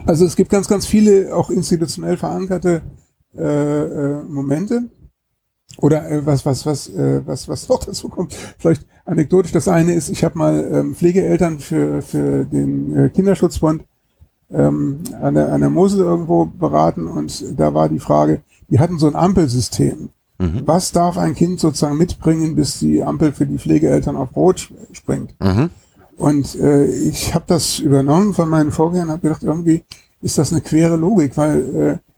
[0.05, 2.83] Also es gibt ganz, ganz viele auch institutionell verankerte
[3.37, 4.91] äh, äh, Momente.
[5.79, 9.95] Oder äh, was, was, was, äh, was, was noch dazu kommt, vielleicht anekdotisch, das eine
[9.95, 13.85] ist, ich habe mal ähm, Pflegeeltern für, für den äh, Kinderschutzbund
[14.53, 18.99] ähm, an, der, an der Mosel irgendwo beraten und da war die Frage, die hatten
[18.99, 20.11] so ein Ampelsystem.
[20.39, 20.63] Mhm.
[20.67, 25.35] Was darf ein Kind sozusagen mitbringen, bis die Ampel für die Pflegeeltern auf Rot springt?
[25.41, 25.71] Mhm.
[26.17, 29.85] Und äh, ich habe das übernommen von meinen Vorgängern und habe gedacht, irgendwie
[30.21, 32.12] ist das eine quere Logik, weil äh,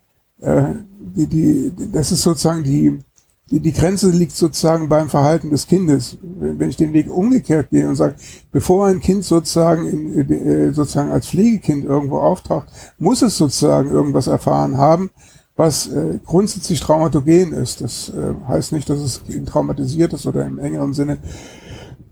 [1.17, 2.99] die, die, das ist sozusagen die,
[3.51, 6.17] die, die Grenze liegt sozusagen beim Verhalten des Kindes.
[6.23, 8.15] Wenn ich den Weg umgekehrt gehe und sage,
[8.53, 14.27] bevor ein Kind sozusagen, in, äh, sozusagen als Pflegekind irgendwo auftaucht, muss es sozusagen irgendwas
[14.27, 15.11] erfahren haben,
[15.57, 17.81] was äh, grundsätzlich traumatogen ist.
[17.81, 21.19] Das äh, heißt nicht, dass es traumatisiert ist oder im engeren Sinne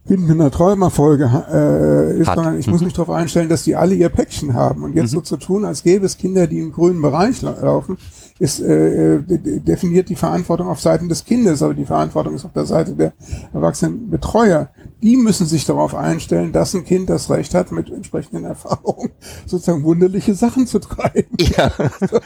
[0.08, 2.36] in einer Träumerfolge äh, ist, Hat.
[2.36, 2.72] sondern ich mhm.
[2.72, 4.82] muss mich darauf einstellen, dass die alle ihr Päckchen haben.
[4.82, 5.16] Und jetzt mhm.
[5.16, 7.96] so zu tun, als gäbe es Kinder, die im grünen Bereich laufen,
[8.42, 12.64] ist, äh, definiert die Verantwortung auf Seiten des Kindes, aber die Verantwortung ist auf der
[12.64, 13.12] Seite der
[13.54, 14.70] erwachsenen Betreuer.
[15.00, 19.12] Die müssen sich darauf einstellen, dass ein Kind das Recht hat, mit entsprechenden Erfahrungen
[19.46, 21.36] sozusagen wunderliche Sachen zu treiben.
[21.38, 21.70] Ja.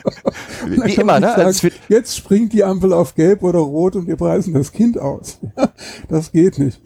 [0.66, 1.52] Wie immer, ne?
[1.52, 5.38] Sagen, jetzt springt die Ampel auf Gelb oder Rot und wir preisen das Kind aus.
[6.08, 6.80] das geht nicht.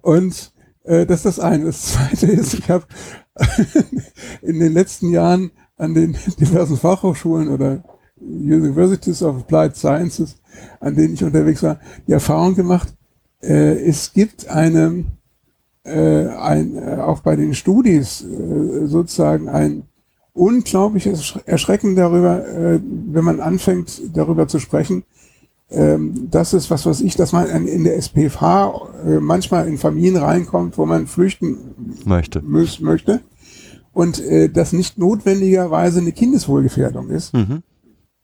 [0.00, 0.52] Und
[0.84, 1.64] äh, das ist das eine.
[1.64, 2.86] Das zweite ist, ich habe
[4.42, 7.82] in den letzten Jahren an den diversen Fachhochschulen oder
[8.20, 10.36] Universities of Applied Sciences,
[10.80, 12.94] an denen ich unterwegs war, die Erfahrung gemacht,
[13.42, 15.04] äh, es gibt eine,
[15.84, 19.82] äh, ein, äh, auch bei den Studis äh, sozusagen ein
[20.32, 25.04] unglaubliches Erschrecken darüber, äh, wenn man anfängt, darüber zu sprechen,
[25.70, 30.16] ähm, das ist was weiß ich, dass man in der SPFH äh, manchmal in Familien
[30.16, 31.74] reinkommt, wo man flüchten
[32.04, 32.40] Möchte.
[32.42, 33.20] möchte
[33.92, 37.62] und äh, das nicht notwendigerweise eine Kindeswohlgefährdung ist, Mhm.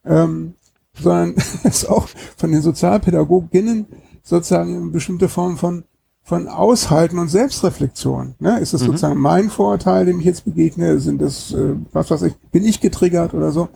[0.05, 0.55] Ähm,
[0.95, 1.35] sondern
[1.65, 3.87] es auch von den Sozialpädagoginnen
[4.23, 5.85] sozusagen eine bestimmte Form von
[6.25, 8.37] von Aushalten und Selbstreflexion.
[8.38, 8.61] Ne?
[8.61, 11.01] Ist es sozusagen mein Vorurteil, dem ich jetzt begegne?
[11.01, 13.69] Sind das, äh, was weiß ich, bin ich getriggert oder so?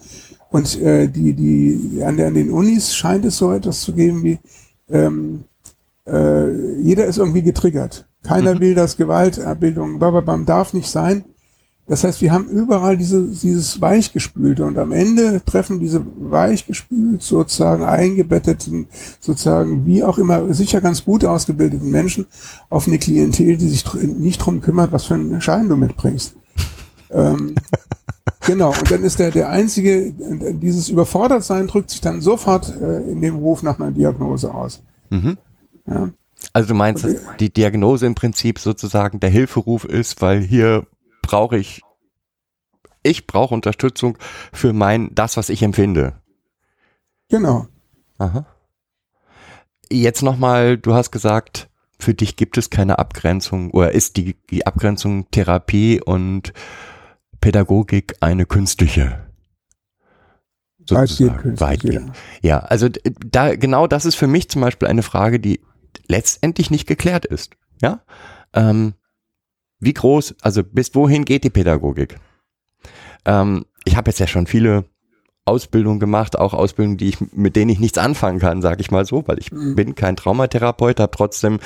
[0.51, 4.23] Und äh, die, die, an, der, an den Unis scheint es so etwas zu geben
[4.23, 4.39] wie,
[4.89, 5.45] ähm,
[6.07, 8.07] äh, jeder ist irgendwie getriggert.
[8.23, 11.25] Keiner will das Gewaltabbildung, bababam, darf nicht sein.
[11.89, 17.85] Das heißt, wir haben überall diese, dieses Weichgespülte und am Ende treffen diese weichgespült sozusagen
[17.85, 18.89] eingebetteten,
[19.21, 22.27] sozusagen wie auch immer, sicher ganz gut ausgebildeten Menschen
[22.71, 26.35] auf eine Klientel, die sich nicht drum kümmert, was für einen Schein du mitbringst.
[27.11, 27.55] ähm,
[28.47, 33.21] genau, und dann ist der, der einzige, dieses Überfordertsein drückt sich dann sofort äh, in
[33.21, 34.83] dem Ruf nach einer Diagnose aus.
[35.11, 35.39] Mhm.
[35.87, 36.09] Ja.
[36.53, 40.85] Also du meinst, dass die Diagnose im Prinzip sozusagen der Hilferuf ist, weil hier
[41.27, 41.83] brauche ich,
[43.03, 44.19] ich brauche Unterstützung
[44.53, 46.21] für mein, das, was ich empfinde.
[47.29, 47.67] Genau.
[48.19, 48.47] Aha.
[49.91, 54.67] Jetzt nochmal, du hast gesagt, für dich gibt es keine Abgrenzung oder ist die, die
[54.67, 56.53] Abgrenzung Therapie und
[57.41, 59.27] Pädagogik eine künstliche?
[60.89, 61.61] Weitgehend Sozusagen.
[61.61, 62.13] Weitgehend.
[62.43, 65.61] Ja, also d- da genau das ist für mich zum Beispiel eine Frage, die
[66.07, 67.55] letztendlich nicht geklärt ist.
[67.83, 68.03] Ja,
[68.55, 68.95] ähm,
[69.79, 72.19] wie groß, also bis wohin geht die Pädagogik?
[73.25, 74.85] Ähm, ich habe jetzt ja schon viele
[75.45, 79.05] Ausbildungen gemacht, auch Ausbildungen, die ich mit denen ich nichts anfangen kann, sage ich mal
[79.05, 79.75] so, weil ich Mhm.
[79.77, 81.61] bin kein Traumatherapeut, habe trotzdem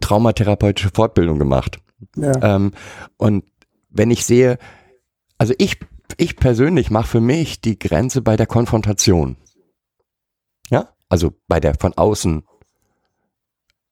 [0.00, 1.78] traumatherapeutische Fortbildung gemacht.
[2.16, 2.32] Ja.
[2.56, 2.72] Ähm,
[3.18, 3.44] und
[3.90, 4.58] wenn ich sehe,
[5.36, 5.78] also ich,
[6.16, 9.36] ich persönlich mache für mich die Grenze bei der Konfrontation.
[10.70, 12.44] Ja, also bei der von außen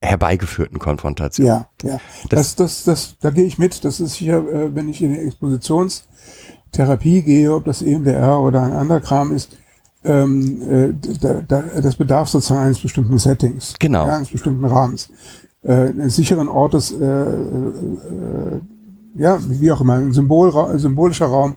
[0.00, 1.46] herbeigeführten Konfrontation.
[1.46, 1.98] Ja, ja.
[2.28, 3.84] Das, das, das, da gehe ich mit.
[3.84, 8.72] Das ist hier, äh, wenn ich in die Expositionstherapie gehe, ob das EMDR oder ein
[8.72, 9.56] anderer Kram ist,
[10.04, 13.74] ähm, äh, da, da, das bedarf sozusagen eines bestimmten Settings.
[13.78, 14.06] Genau.
[14.06, 15.10] Ja, eines bestimmten Rahmens.
[15.62, 18.60] Äh, eines sicheren Ortes, äh, äh,
[19.16, 21.56] ja, wie auch immer, ein Symbol, symbolischer Raum,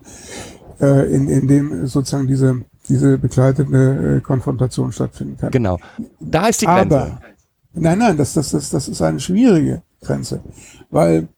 [0.80, 5.52] äh, in, in dem sozusagen diese, diese begleitende Konfrontation stattfinden kann.
[5.52, 5.78] Genau.
[6.18, 7.00] Da ist die Grenze.
[7.00, 7.20] Aber,
[7.74, 10.40] nein, nein, das, das, das, das ist eine schwierige Grenze,
[10.90, 11.28] weil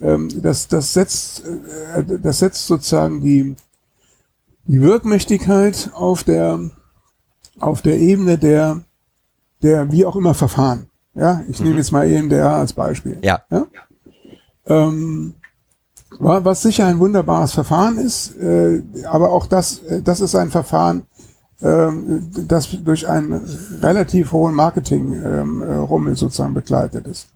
[0.00, 3.56] ähm, das, das, setzt, äh, das setzt sozusagen die,
[4.64, 6.58] die Wirkmächtigkeit auf der,
[7.60, 8.82] auf der Ebene der,
[9.62, 10.86] der wie auch immer Verfahren.
[11.14, 13.18] Ja, ich nehme jetzt mal EMDR als Beispiel.
[13.50, 13.66] Ja.
[14.66, 15.34] Ähm,
[16.18, 20.50] wa- was sicher ein wunderbares Verfahren ist, äh, aber auch das, äh, das ist ein
[20.50, 21.15] Verfahren, ähm,
[21.58, 23.40] das durch einen
[23.80, 27.28] relativ hohen Marketing-Rummel sozusagen begleitet ist.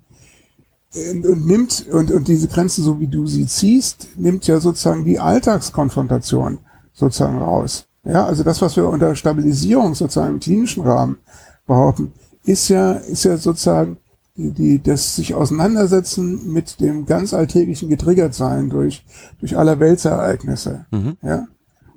[0.94, 5.04] Und, und nimmt, und, und diese Grenze, so wie du sie ziehst, nimmt ja sozusagen
[5.04, 6.58] die Alltagskonfrontation
[6.92, 7.86] sozusagen raus.
[8.04, 11.18] Ja, also das, was wir unter Stabilisierung sozusagen im klinischen Rahmen
[11.66, 12.12] behaupten,
[12.44, 13.98] ist ja, ist ja sozusagen
[14.36, 19.04] die, die, das sich auseinandersetzen mit dem ganz alltäglichen Getriggertsein durch,
[19.38, 20.86] durch aller Weltsereignisse.
[20.90, 21.16] Mhm.
[21.22, 21.46] Ja.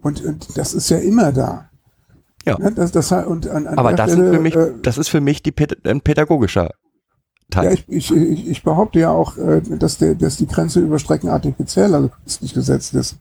[0.02, 1.70] Und, und das ist ja immer da.
[2.46, 2.58] Ja.
[2.58, 5.22] Das, das, und an, an Aber das, Stelle, sind für mich, äh, das ist für
[5.22, 5.54] mich die,
[5.86, 6.72] ein pädagogischer
[7.50, 7.66] Teil.
[7.66, 11.30] ja, ich, ich, ich, ich behaupte ja auch, äh, dass, der, dass die Grenze überstrecken
[11.30, 13.18] artifiziell, also künstlich gesetzt ist.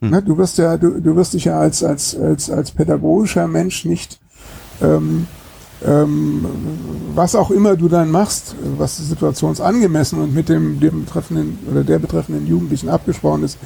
[0.00, 0.10] Hm.
[0.10, 3.84] Ne, du wirst ja, du, du wirst dich ja als, als, als, als pädagogischer Mensch
[3.84, 4.20] nicht,
[4.80, 5.26] ähm,
[5.84, 6.46] ähm,
[7.14, 11.98] was auch immer du dann machst, was situationsangemessen und mit dem, dem betreffenden oder der
[11.98, 13.58] betreffenden Jugendlichen abgesprochen ist,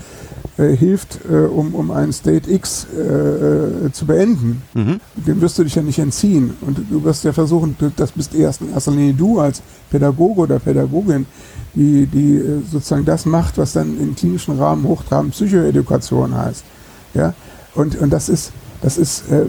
[0.59, 4.63] äh, hilft, äh, um, um einen State X äh, äh, zu beenden.
[4.75, 5.01] Mhm.
[5.17, 6.55] Dem wirst du dich ja nicht entziehen.
[6.63, 10.41] Und du wirst ja versuchen, du- das bist erst in erster Linie du als Pädagoge
[10.43, 11.27] oder Pädagogin,
[11.75, 16.65] die, die äh, sozusagen das macht, was dann im klinischen Rahmen hochtrabend Psychoedukation heißt.
[17.15, 17.35] Ja,
[17.75, 18.53] und, und das ist,
[18.83, 19.45] das ist, äh,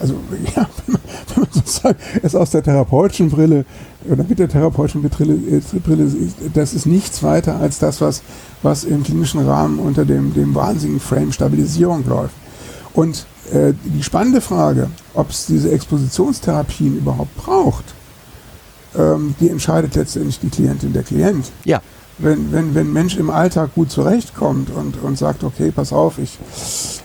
[0.00, 0.14] also,
[0.56, 1.00] ja, wenn man,
[1.34, 3.64] wenn man sozusagen es aus der therapeutischen Brille
[4.08, 5.60] oder mit der therapeutischen Brille, äh,
[6.54, 8.22] das ist nichts weiter als das, was,
[8.62, 12.34] was im klinischen Rahmen unter dem, dem wahnsinnigen Frame Stabilisierung läuft.
[12.94, 17.84] Und äh, die spannende Frage, ob es diese Expositionstherapien überhaupt braucht,
[18.96, 21.50] ähm, die entscheidet letztendlich die Klientin, der Klient.
[21.64, 21.80] Ja.
[22.22, 26.18] Wenn, wenn, wenn ein Mensch im Alltag gut zurechtkommt und, und sagt, okay, pass auf,
[26.18, 26.38] ich,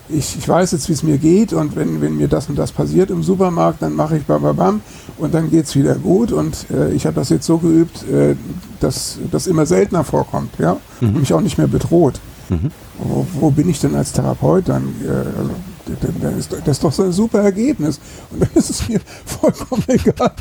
[0.08, 2.72] ich, ich weiß jetzt, wie es mir geht und wenn, wenn mir das und das
[2.72, 4.80] passiert im Supermarkt, dann mache ich bam, bam, bam
[5.18, 8.36] und dann geht's wieder gut und äh, ich habe das jetzt so geübt, äh,
[8.80, 11.08] dass das immer seltener vorkommt, ja, Mhm.
[11.08, 12.20] und mich auch nicht mehr bedroht.
[12.48, 12.70] Mhm.
[12.98, 14.84] Wo, wo bin ich denn als Therapeut dann?
[15.04, 15.50] Äh, also,
[16.00, 17.98] dann- dann ist, das ist doch so ein super Ergebnis.
[18.30, 20.32] Und dann ist es mir vollkommen egal,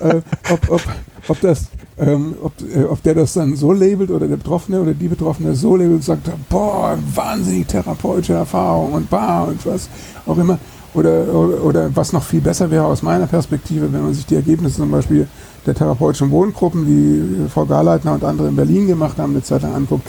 [0.00, 0.20] äh,
[0.50, 0.82] ob, ob,
[1.28, 1.64] ob, das,
[1.98, 5.54] ähm, ob, äh, ob der das dann so labelt oder der Betroffene oder die Betroffene
[5.54, 9.88] so labelt und sagt, boah, wahnsinnig therapeutische Erfahrung und bah und was
[10.26, 10.58] auch immer.
[10.94, 14.36] Oder, oder, oder was noch viel besser wäre aus meiner Perspektive, wenn man sich die
[14.36, 15.26] Ergebnisse zum Beispiel
[15.66, 19.74] der therapeutischen Wohngruppen, die Frau Garleitner und andere in Berlin gemacht haben, eine Zeit lang
[19.74, 20.06] anguckt,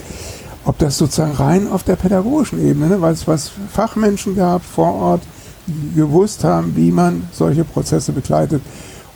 [0.64, 4.94] ob das sozusagen rein auf der pädagogischen Ebene, ne, weil es was Fachmenschen gab vor
[4.94, 5.22] Ort,
[5.66, 8.62] die gewusst haben, wie man solche Prozesse begleitet.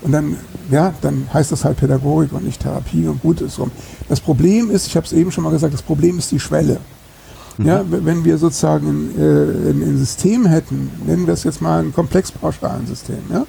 [0.03, 0.36] Und dann,
[0.70, 3.70] ja, dann heißt das halt Pädagogik und nicht Therapie und gut ist rum.
[4.09, 6.78] Das Problem ist, ich habe es eben schon mal gesagt, das Problem ist die Schwelle.
[7.59, 11.92] Ja, w- wenn wir sozusagen ein, äh, System hätten, nennen wir es jetzt mal ein
[11.92, 13.44] Komplexpauschalensystem, ja,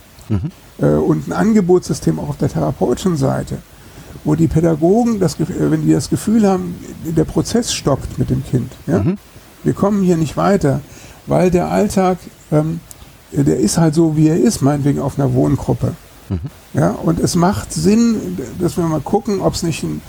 [0.81, 3.59] äh, und ein Angebotssystem auch auf der therapeutischen Seite,
[4.25, 6.75] wo die Pädagogen, das, äh, wenn die das Gefühl haben,
[7.05, 8.97] der Prozess stockt mit dem Kind, ja,
[9.63, 10.81] wir kommen hier nicht weiter,
[11.27, 12.17] weil der Alltag,
[12.51, 12.81] ähm,
[13.31, 15.93] der ist halt so, wie er ist, meinetwegen auf einer Wohngruppe.
[16.73, 20.01] Ja, und es macht Sinn, dass wir mal gucken, ob es nicht einen,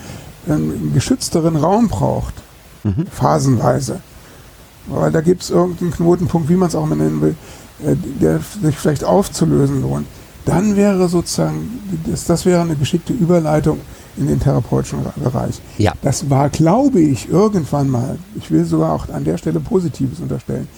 [0.49, 2.35] einen geschützteren Raum braucht,
[3.11, 4.01] phasenweise.
[4.87, 7.37] Weil da gibt es irgendeinen Knotenpunkt, wie man es auch mal nennen will,
[7.85, 10.07] äh, der sich vielleicht aufzulösen lohnt.
[10.45, 13.79] Dann wäre sozusagen, das, das wäre eine geschickte Überleitung
[14.17, 15.61] in den therapeutischen Bereich.
[15.79, 15.93] Ja.
[16.03, 20.69] Das war, glaube ich, irgendwann mal, ich will sogar auch an der Stelle Positives unterstellen,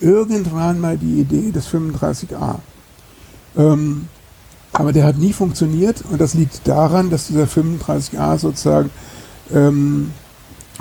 [0.00, 2.56] irgendwann mal die Idee des 35a.
[3.56, 4.08] Ähm,
[4.72, 8.90] aber der hat nie funktioniert und das liegt daran, dass dieser 35a sozusagen
[9.54, 10.10] ähm,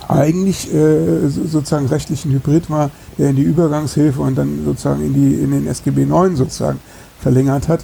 [0.07, 5.03] eigentlich äh, so- sozusagen rechtlich ein Hybrid war, der in die Übergangshilfe und dann sozusagen
[5.05, 6.79] in, die, in den SGB 9 sozusagen
[7.19, 7.83] verlängert hat.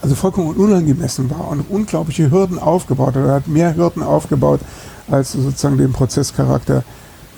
[0.00, 3.28] Also vollkommen unangemessen war und unglaubliche Hürden aufgebaut hat.
[3.28, 4.60] Hat mehr Hürden aufgebaut,
[5.08, 6.82] als sozusagen dem Prozesscharakter,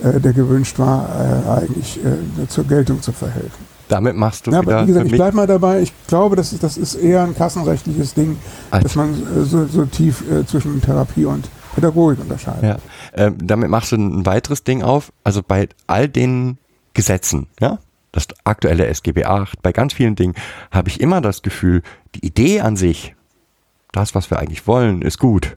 [0.02, 3.73] äh, der gewünscht war, äh, eigentlich äh, zur Geltung zu verhelfen.
[3.88, 5.82] Damit machst du Ja, wieder aber wie gesagt, ich bleibe mal dabei.
[5.82, 8.38] Ich glaube, das ist, das ist eher ein kassenrechtliches Ding,
[8.70, 8.84] Alter.
[8.84, 12.62] dass man äh, so, so tief äh, zwischen Therapie und Pädagogik unterscheidet.
[12.62, 12.76] Ja,
[13.14, 15.12] ähm, damit machst du ein weiteres Ding auf.
[15.22, 16.58] Also bei all den
[16.94, 17.78] Gesetzen, ja,
[18.12, 20.34] das aktuelle SGB 8, bei ganz vielen Dingen
[20.70, 21.82] habe ich immer das Gefühl,
[22.14, 23.14] die Idee an sich,
[23.92, 25.56] das, was wir eigentlich wollen, ist gut.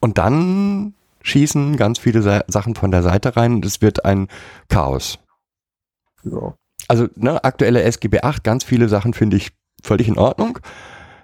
[0.00, 4.28] Und dann schießen ganz viele Sa Sachen von der Seite rein und es wird ein
[4.68, 5.18] Chaos.
[6.24, 6.54] Ja.
[6.88, 9.50] Also ne, aktuelle SGB 8, ganz viele Sachen finde ich
[9.82, 10.58] völlig in Ordnung.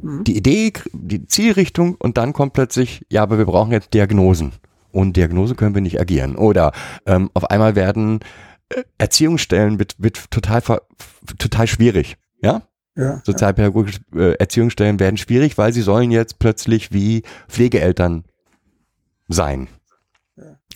[0.01, 0.25] Mhm.
[0.25, 4.53] Die Idee, die Zielrichtung und dann kommt plötzlich, ja, aber wir brauchen jetzt Diagnosen.
[4.93, 6.37] Ohne Diagnose können wir nicht agieren.
[6.37, 6.73] Oder
[7.07, 8.21] ähm, auf einmal werden
[8.69, 10.63] äh, Erziehungsstellen wird, wird total,
[11.39, 12.17] total schwierig.
[12.43, 12.63] Ja?
[12.95, 18.25] Ja, Sozialpädagogische äh, Erziehungsstellen werden schwierig, weil sie sollen jetzt plötzlich wie Pflegeeltern
[19.29, 19.69] sein.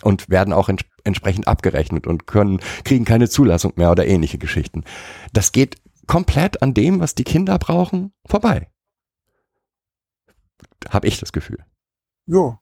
[0.05, 4.83] Und werden auch ents entsprechend abgerechnet und können, kriegen keine Zulassung mehr oder ähnliche Geschichten.
[5.33, 5.77] Das geht
[6.09, 8.69] komplett an dem, was die Kinder brauchen, vorbei.
[10.89, 11.59] Hab ich das Gefühl.
[12.27, 12.59] jo.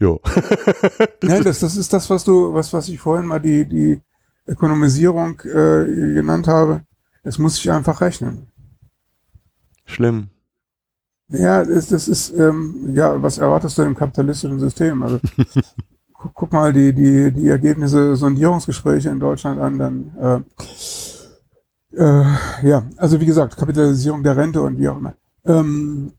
[0.00, 0.18] Jo.
[1.22, 4.00] Nein, das, das ist das, was du, was, was ich vorhin mal die, die
[4.46, 5.84] Ökonomisierung äh,
[6.14, 6.84] genannt habe.
[7.22, 8.46] Es muss sich einfach rechnen.
[9.84, 10.30] Schlimm.
[11.28, 15.02] Ja, das, das ist, ähm, ja, was erwartest du im kapitalistischen System?
[15.02, 15.20] Also,
[16.20, 20.44] guck, guck mal die, die, die Ergebnisse Sondierungsgespräche in Deutschland an, dann,
[21.94, 22.24] äh, äh,
[22.62, 25.14] ja, also wie gesagt, Kapitalisierung der Rente und wie auch immer.
[25.44, 26.12] Ähm,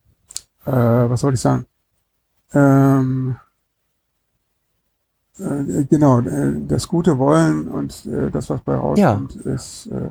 [0.65, 1.65] äh, was soll ich sagen?
[2.53, 3.35] Ähm,
[5.39, 10.09] äh, genau, äh, das gute Wollen und äh, das, was bei rauskommt, ist, äh,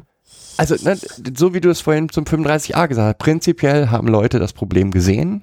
[0.57, 0.97] Also, ne,
[1.37, 5.43] so wie du es vorhin zum 35a gesagt hast, prinzipiell haben Leute das Problem gesehen,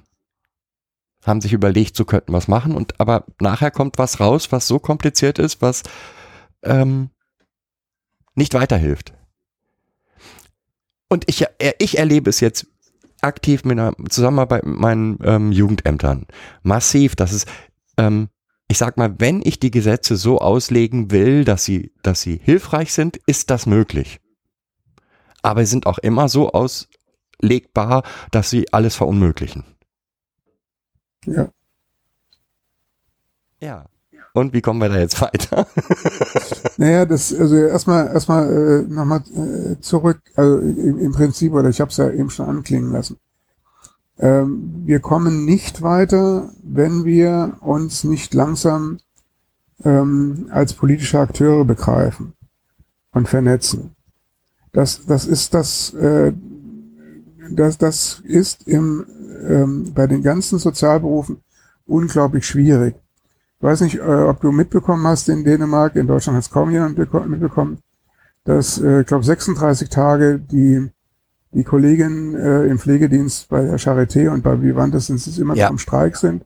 [1.28, 4.66] haben sich überlegt, so könnten wir es machen, und aber nachher kommt was raus, was
[4.66, 5.82] so kompliziert ist, was
[6.62, 7.10] ähm,
[8.34, 9.12] nicht weiterhilft.
[11.08, 12.66] Und ich, äh, ich erlebe es jetzt
[13.20, 16.26] aktiv mit einer Zusammenarbeit mit meinen ähm, Jugendämtern.
[16.62, 17.46] Massiv, dass es,
[17.96, 18.28] ähm,
[18.68, 22.92] ich sag mal, wenn ich die Gesetze so auslegen will, dass sie, dass sie hilfreich
[22.92, 24.20] sind, ist das möglich
[25.42, 29.64] aber sie sind auch immer so auslegbar, dass sie alles verunmöglichen.
[31.26, 31.48] Ja.
[33.60, 33.86] Ja.
[34.34, 35.66] Und wie kommen wir da jetzt weiter?
[36.80, 41.80] Naja, das, also erstmal erstmal äh, nochmal äh, zurück, also im, im Prinzip, oder ich
[41.80, 43.16] habe es ja eben schon anklingen lassen.
[44.20, 48.98] Ähm, wir kommen nicht weiter, wenn wir uns nicht langsam
[49.84, 52.34] ähm, als politische Akteure begreifen
[53.12, 53.96] und vernetzen.
[54.72, 56.32] Das, das ist das, äh,
[57.50, 59.04] das, das ist im,
[59.48, 61.38] ähm, bei den ganzen Sozialberufen
[61.86, 62.94] unglaublich schwierig.
[63.58, 66.70] Ich weiß nicht, äh, ob du mitbekommen hast in Dänemark, in Deutschland hat es kaum
[66.70, 67.78] jemand mitbekommen,
[68.44, 70.88] dass, äh, ich glaube, 36 Tage die,
[71.52, 75.66] die Kolleginnen äh, im Pflegedienst bei der Charité und bei Vivantes sind es immer Ja.
[75.66, 76.44] noch im Streik sind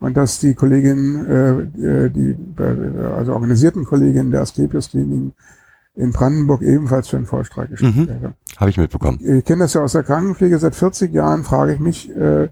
[0.00, 2.36] und dass die Kolleginnen, äh, äh, die
[3.16, 5.32] also organisierten Kolleginnen der Asklepios-Kliniken
[5.94, 8.08] in Brandenburg ebenfalls für einen Vollstreik geschickt Mhm.
[8.08, 8.34] werden.
[8.56, 9.18] Habe ich mitbekommen.
[9.22, 10.58] Ich kenne das ja aus der Krankenpflege.
[10.58, 12.48] Seit 40 Jahren frage ich mich, äh, äh,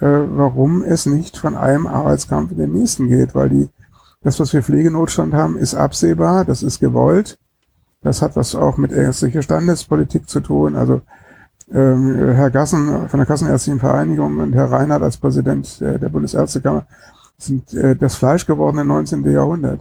[0.00, 3.68] warum es nicht von einem Arbeitskampf in den nächsten geht, weil die,
[4.22, 7.38] das, was wir Pflegenotstand haben, ist absehbar, das ist gewollt.
[8.02, 10.76] Das hat was auch mit ärztlicher Standespolitik zu tun.
[10.76, 11.02] Also
[11.72, 16.86] ähm, Herr Gassen von der Kassenärztlichen Vereinigung und Herr Reinhardt als Präsident der, der Bundesärztekammer
[17.36, 19.24] sind äh, das Fleisch gewordene 19.
[19.30, 19.80] Jahrhundert.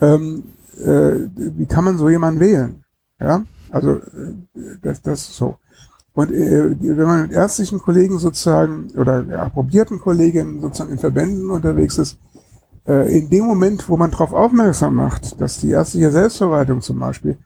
[0.00, 0.44] Ähm,
[0.80, 2.84] äh, wie kann man so jemanden wählen?
[3.20, 4.34] Ja, also äh,
[4.82, 5.56] das, das ist so.
[6.12, 11.50] Und äh, wenn man mit ärztlichen Kollegen sozusagen oder ja, approbierten Kollegen sozusagen in Verbänden
[11.50, 12.18] unterwegs ist,
[12.86, 17.38] äh, in dem Moment, wo man darauf aufmerksam macht, dass die ärztliche Selbstverwaltung zum Beispiel,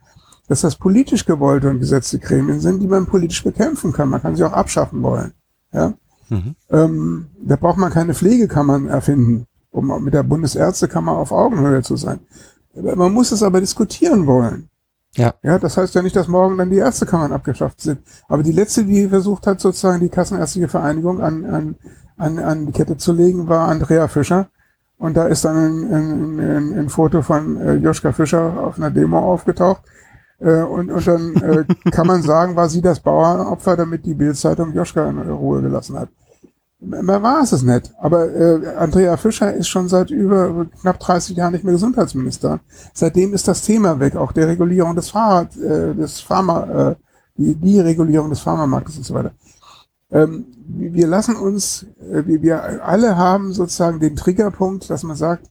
[0.48, 4.08] dass das politisch gewollte und gesetzte Gremien sind, die man politisch bekämpfen kann.
[4.08, 5.32] Man kann sie auch abschaffen wollen.
[5.72, 5.94] Ja?
[6.28, 6.54] Mhm.
[6.70, 12.20] Ähm, da braucht man keine Pflegekammern erfinden, um mit der Bundesärztekammer auf Augenhöhe zu sein.
[12.74, 14.68] Man muss es aber diskutieren wollen.
[15.16, 15.34] Ja.
[15.42, 18.00] Ja, das heißt ja nicht, dass morgen dann die Ärztekammern abgeschafft sind.
[18.28, 21.76] Aber die letzte, die versucht hat, sozusagen die Kassenärztliche Vereinigung an, an,
[22.16, 24.48] an, an die Kette zu legen, war Andrea Fischer.
[24.98, 28.90] Und da ist dann ein, ein, ein, ein Foto von äh, Joschka Fischer auf einer
[28.90, 29.82] Demo aufgetaucht.
[30.38, 34.72] Äh, und, und dann äh, kann man sagen, war sie das Bauernopfer, damit die Bildzeitung
[34.72, 36.08] Joschka in Ruhe gelassen hat.
[36.90, 37.92] War es es nicht.
[37.98, 42.60] Aber äh, Andrea Fischer ist schon seit über knapp 30 Jahren nicht mehr Gesundheitsminister.
[42.92, 46.94] Seitdem ist das Thema weg, auch der Regulierung des Fahrrad, äh, des Pharma, äh,
[47.36, 49.32] die, die Regulierung des Pharmamarktes und so weiter.
[50.10, 55.50] Ähm, wir lassen uns, äh, wir, wir alle haben sozusagen den Triggerpunkt, dass man sagt,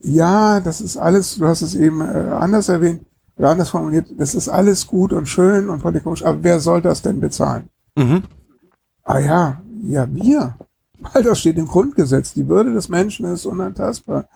[0.00, 3.02] ja, das ist alles, du hast es eben äh, anders erwähnt,
[3.36, 7.02] oder anders formuliert, das ist alles gut und schön und politisch, aber wer soll das
[7.02, 7.68] denn bezahlen?
[7.96, 8.22] Mhm.
[9.04, 10.56] Ah ja, ja, wir.
[11.00, 12.34] Weil das steht im Grundgesetz.
[12.34, 14.28] Die Würde des Menschen ist unantastbar.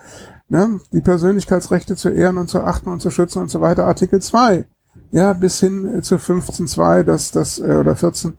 [0.49, 0.81] Ne?
[0.93, 3.87] Die Persönlichkeitsrechte zu ehren und zu achten und zu schützen und so weiter.
[3.87, 4.65] Artikel 2.
[5.11, 8.35] Ja, bis hin äh, zu 15.2, dass das, äh, oder 14,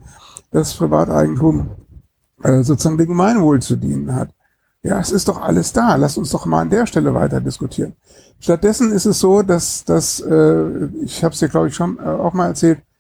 [0.52, 1.72] das Privateigentum
[2.44, 4.30] äh, sozusagen dem Gemeinwohl zu dienen hat.
[4.84, 5.96] Ja, es ist doch alles da.
[5.96, 7.94] Lass uns doch mal an der Stelle weiter diskutieren.
[8.40, 12.02] Stattdessen ist es so, dass, dass äh, ich habe es dir, glaube ich, schon äh,
[12.02, 12.93] auch mal erzählt, äh,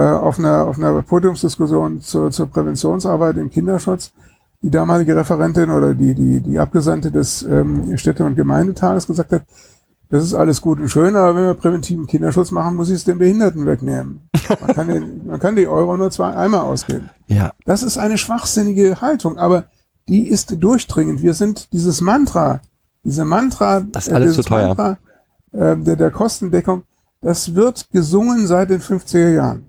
[0.00, 4.12] auf einer, auf einer Podiumsdiskussion zur, zur Präventionsarbeit im Kinderschutz
[4.62, 9.42] die damalige Referentin oder die, die, die Abgesandte des ähm, Städte- und Gemeindetages gesagt hat,
[10.08, 13.04] das ist alles gut und schön, aber wenn wir präventiven Kinderschutz machen, muss ich es
[13.04, 14.28] den Behinderten wegnehmen.
[14.48, 17.10] Man kann, den, man kann die Euro nur zwei einmal ausgeben.
[17.26, 17.52] Ja.
[17.66, 19.64] Das ist eine schwachsinnige Haltung, aber
[20.08, 21.22] die ist durchdringend.
[21.22, 22.60] Wir sind dieses Mantra,
[23.02, 24.68] diese Mantra, Das ist alles dieses zu teuer.
[24.68, 24.98] Mantra
[25.52, 26.84] äh, der, der Kostendeckung,
[27.20, 29.66] das wird gesungen seit den 50er Jahren.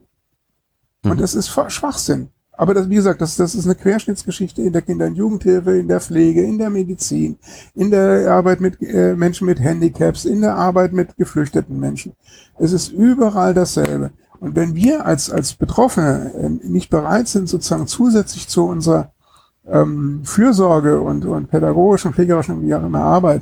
[1.12, 2.30] Und das ist Schwachsinn.
[2.58, 5.88] Aber das, wie gesagt, das, das ist eine Querschnittsgeschichte in der Kinder- und Jugendhilfe, in
[5.88, 7.38] der Pflege, in der Medizin,
[7.74, 12.14] in der Arbeit mit äh, Menschen mit Handicaps, in der Arbeit mit geflüchteten Menschen.
[12.58, 14.12] Es ist überall dasselbe.
[14.40, 19.12] Und wenn wir als, als Betroffene äh, nicht bereit sind, sozusagen zusätzlich zu unserer
[19.68, 23.42] ähm, Fürsorge und, und pädagogischen, pflegerischen, wie auch immer Arbeit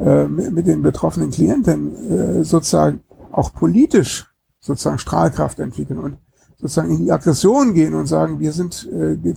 [0.00, 3.00] äh, mit, mit den betroffenen Klienten äh, sozusagen
[3.32, 4.26] auch politisch
[4.58, 6.18] sozusagen Strahlkraft entwickeln und
[6.60, 9.34] sozusagen in die Aggression gehen und sagen, wir sind äh, die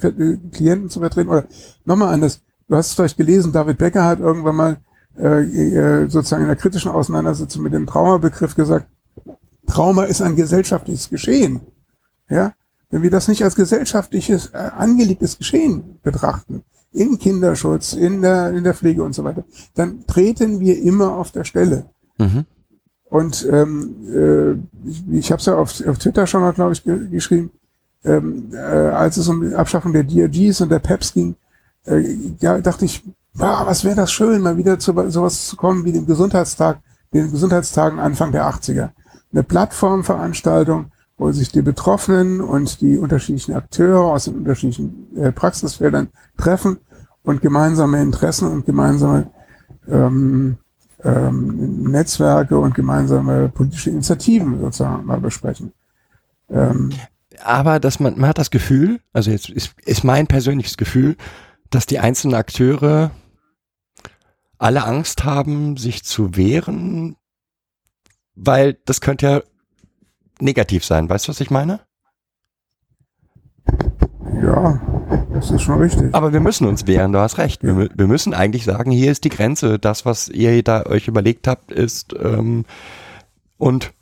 [0.51, 1.29] Klienten zu vertreten.
[1.29, 1.45] Oder
[1.85, 4.77] nochmal anders, du hast es vielleicht gelesen, David Becker hat irgendwann mal
[5.17, 8.87] äh, äh, sozusagen in der kritischen Auseinandersetzung mit dem Traumabegriff gesagt,
[9.67, 11.61] Trauma ist ein gesellschaftliches Geschehen.
[12.29, 12.53] Ja,
[12.89, 18.63] wenn wir das nicht als gesellschaftliches äh, angelegtes Geschehen betrachten, im Kinderschutz, in der, in
[18.63, 19.43] der Pflege und so weiter,
[19.73, 21.85] dann treten wir immer auf der Stelle.
[22.17, 22.45] Mhm.
[23.13, 26.83] Und ähm, äh, ich, ich habe es ja auf, auf Twitter schon mal, glaube ich,
[26.83, 27.51] ge geschrieben,
[28.03, 31.35] ähm, äh, als es um die Abschaffung der DRGs und der PEPs ging,
[31.85, 32.01] äh,
[32.39, 33.03] ja, dachte ich,
[33.35, 36.79] wow, was wäre das schön, mal wieder zu sowas zu kommen wie dem Gesundheitstag,
[37.13, 38.89] den Gesundheitstagen Anfang der 80er.
[39.31, 46.07] Eine Plattformveranstaltung, wo sich die Betroffenen und die unterschiedlichen Akteure aus den unterschiedlichen äh, Praxisfeldern
[46.35, 46.77] treffen
[47.21, 49.29] und gemeinsame Interessen und gemeinsame
[49.87, 50.57] ähm,
[51.03, 55.73] ähm, Netzwerke und gemeinsame politische Initiativen sozusagen mal besprechen.
[56.49, 56.91] Ähm,
[57.43, 61.17] aber dass man, man hat das Gefühl, also jetzt ist, ist mein persönliches Gefühl,
[61.69, 63.11] dass die einzelnen Akteure
[64.57, 67.17] alle Angst haben, sich zu wehren,
[68.35, 69.41] weil das könnte ja
[70.39, 71.09] negativ sein.
[71.09, 71.81] Weißt du, was ich meine?
[74.41, 74.81] Ja,
[75.33, 76.13] das ist schon richtig.
[76.13, 77.63] Aber wir müssen uns wehren, du hast recht.
[77.63, 79.79] Wir, wir müssen eigentlich sagen, hier ist die Grenze.
[79.79, 82.65] Das, was ihr da euch überlegt habt, ist ähm,
[83.57, 83.93] und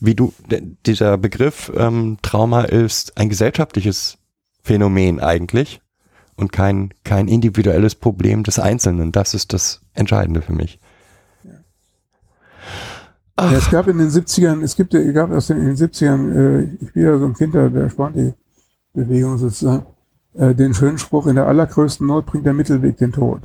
[0.00, 0.32] wie du,
[0.86, 4.18] dieser Begriff ähm, Trauma ist ein gesellschaftliches
[4.62, 5.80] Phänomen eigentlich
[6.36, 9.12] und kein, kein individuelles Problem des Einzelnen.
[9.12, 10.78] Das ist das Entscheidende für mich.
[13.40, 16.32] Ja, es gab in den 70ern, es gibt, es gab aus den, in den 70ern,
[16.34, 19.86] äh, ich bin ja so ein Kind der, der Sponti-Bewegung sozusagen,
[20.38, 23.42] äh, den schönen Spruch, in der allergrößten Not bringt der Mittelweg den Tod.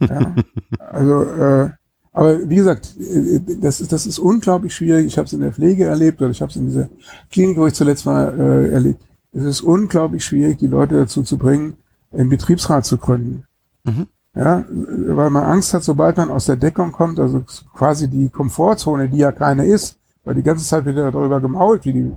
[0.00, 0.34] Ja,
[0.78, 1.70] also, äh,
[2.12, 5.06] aber wie gesagt, äh, das ist, das ist unglaublich schwierig.
[5.06, 6.88] Ich habe es in der Pflege erlebt oder ich habe es in dieser
[7.30, 9.02] Klinik, wo ich zuletzt war, äh, erlebt.
[9.32, 11.74] Es ist unglaublich schwierig, die Leute dazu zu bringen,
[12.12, 13.44] einen Betriebsrat zu gründen.
[13.84, 14.06] Mhm.
[14.34, 19.10] Ja, weil man Angst hat, sobald man aus der Deckung kommt, also quasi die Komfortzone,
[19.10, 22.12] die ja keine ist, weil die ganze Zeit wird ja darüber gemault, wie die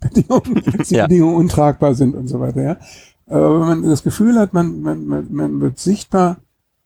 [0.00, 1.06] Bedingungen, dass die Ja.
[1.06, 2.62] Bedingungen untragbar sind und so weiter.
[2.62, 2.76] Ja.
[3.28, 6.38] Aber wenn man das Gefühl hat, man, man, man, wird sichtbar,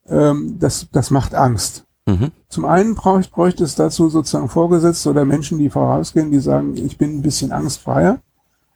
[0.09, 1.85] ähm, das, das macht Angst.
[2.07, 2.33] Mhm.
[2.49, 6.99] Zum einen bräuchte, bräuchte es dazu sozusagen Vorgesetzte oder Menschen, die vorausgehen, die sagen, ich
[6.99, 8.19] bin ein bisschen angstfreier.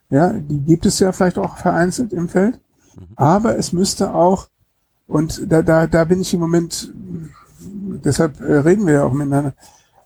[0.09, 2.59] Ja, die gibt es ja vielleicht auch vereinzelt im Feld.
[3.15, 4.47] Aber es müsste auch,
[5.07, 6.93] und da, da, da bin ich im Moment,
[8.03, 9.53] deshalb äh, reden wir ja auch miteinander,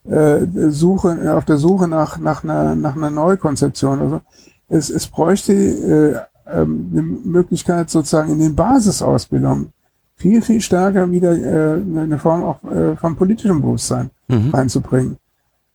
[0.04, 4.00] äh, Suche, auf der Suche nach, nach, einer, nach einer Neukonzeption.
[4.00, 4.22] Also
[4.68, 6.20] es, es bräuchte äh,
[6.54, 9.72] ähm, eine Möglichkeit sozusagen in den Basisausbildungen
[10.16, 14.50] viel, viel stärker wieder äh, eine Form auch äh, von politischem Bewusstsein Mhm.
[14.54, 15.18] reinzubringen.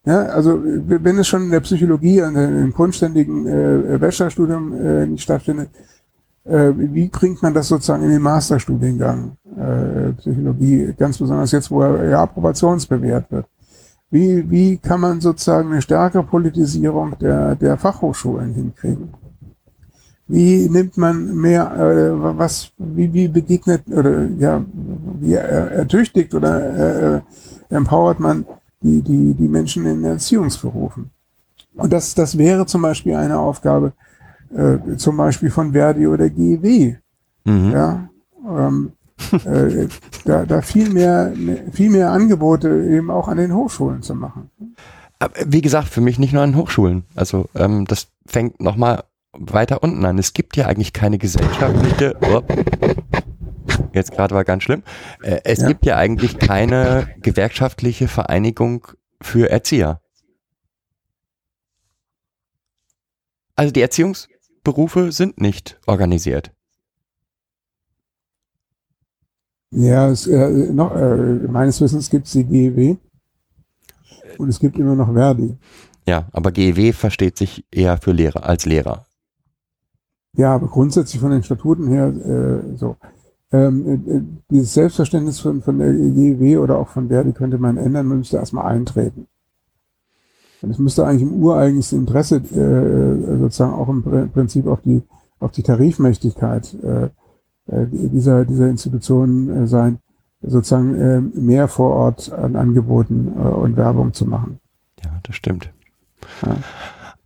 [0.04, 5.06] Ja, also äh, wenn es schon in der Psychologie, der- im grundständigen äh, Bachelorstudium äh,
[5.06, 5.68] nicht stattfindet,
[6.44, 11.82] äh, wie bringt man das sozusagen in den Masterstudiengang äh, Psychologie, ganz besonders jetzt, wo
[11.82, 13.46] er ja approbationsbewährt wird?
[14.10, 19.08] Wie, wie kann man sozusagen eine stärkere Politisierung der, der Fachhochschulen hinkriegen?
[20.28, 24.64] Wie nimmt man mehr, äh, was, wie, wie begegnet oder ja,
[25.20, 27.20] wie er, ertüchtigt oder äh,
[27.74, 28.44] empowert man
[28.82, 31.10] die, die, die Menschen in Erziehungsberufen?
[31.76, 33.92] Und das, das wäre zum Beispiel eine Aufgabe,
[34.54, 36.96] äh, zum Beispiel von Verdi oder GEW,
[37.44, 37.70] Mhm.
[37.70, 38.08] ja,
[38.44, 38.92] ähm,
[39.44, 39.86] äh,
[40.24, 41.32] da, da viel mehr,
[41.70, 44.50] viel mehr Angebote eben auch an den Hochschulen zu machen.
[45.20, 47.04] Aber Wie gesagt, für mich nicht nur an Hochschulen.
[47.14, 49.04] Also ähm, das fängt nochmal
[49.38, 50.18] weiter unten an.
[50.18, 52.16] Es gibt ja eigentlich keine gesellschaftliche.
[52.22, 52.42] Oh,
[53.92, 54.82] jetzt gerade war ganz schlimm.
[55.22, 55.68] Äh, es Ja.
[55.68, 58.86] gibt ja eigentlich keine gewerkschaftliche Vereinigung
[59.20, 60.00] für Erzieher.
[63.54, 66.52] Also die Erziehungsberufe sind nicht organisiert.
[69.70, 71.16] Ja, es, äh, noch, äh,
[71.48, 72.96] meines Wissens gibt es die GEW
[74.38, 75.56] und es gibt immer noch Verdi.
[76.06, 79.05] Ja, aber GEW versteht sich eher für Lehrer als Lehrer.
[80.36, 82.96] Ja, aber grundsätzlich von den Statuten her äh, so.
[83.52, 88.06] Ähm, äh, dieses Selbstverständnis von, von der GEW oder auch von Verdi könnte man ändern,
[88.06, 89.28] man müsste erstmal eintreten.
[90.62, 95.02] Und es müsste eigentlich im ureigensten Interesse äh, sozusagen auch im Pr- Prinzip auf die,
[95.38, 97.04] auf die Tarifmächtigkeit äh,
[97.66, 99.98] äh, dieser, dieser Institutionen äh, sein,
[100.42, 104.58] sozusagen äh, mehr vor Ort an Angeboten äh, und Werbung zu machen.
[105.04, 105.70] Ja, das stimmt.
[106.44, 106.56] Ja.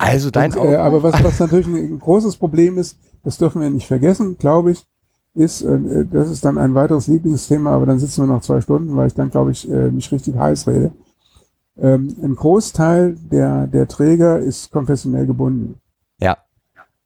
[0.03, 3.69] Also dein Und, äh, aber was, was natürlich ein großes Problem ist, das dürfen wir
[3.69, 4.87] nicht vergessen, glaube ich,
[5.35, 8.97] ist, äh, das ist dann ein weiteres Lieblingsthema, aber dann sitzen wir noch zwei Stunden,
[8.97, 10.93] weil ich dann, glaube ich, äh, mich richtig heiß rede.
[11.77, 15.81] Ähm, ein Großteil der, der Träger ist konfessionell gebunden.
[16.19, 16.39] Ja.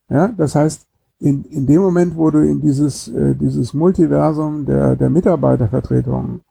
[0.09, 0.86] Ja, das heißt,
[1.18, 6.42] in, in dem Moment, wo du in dieses, äh, dieses Multiversum der, der Mitarbeitervertretung,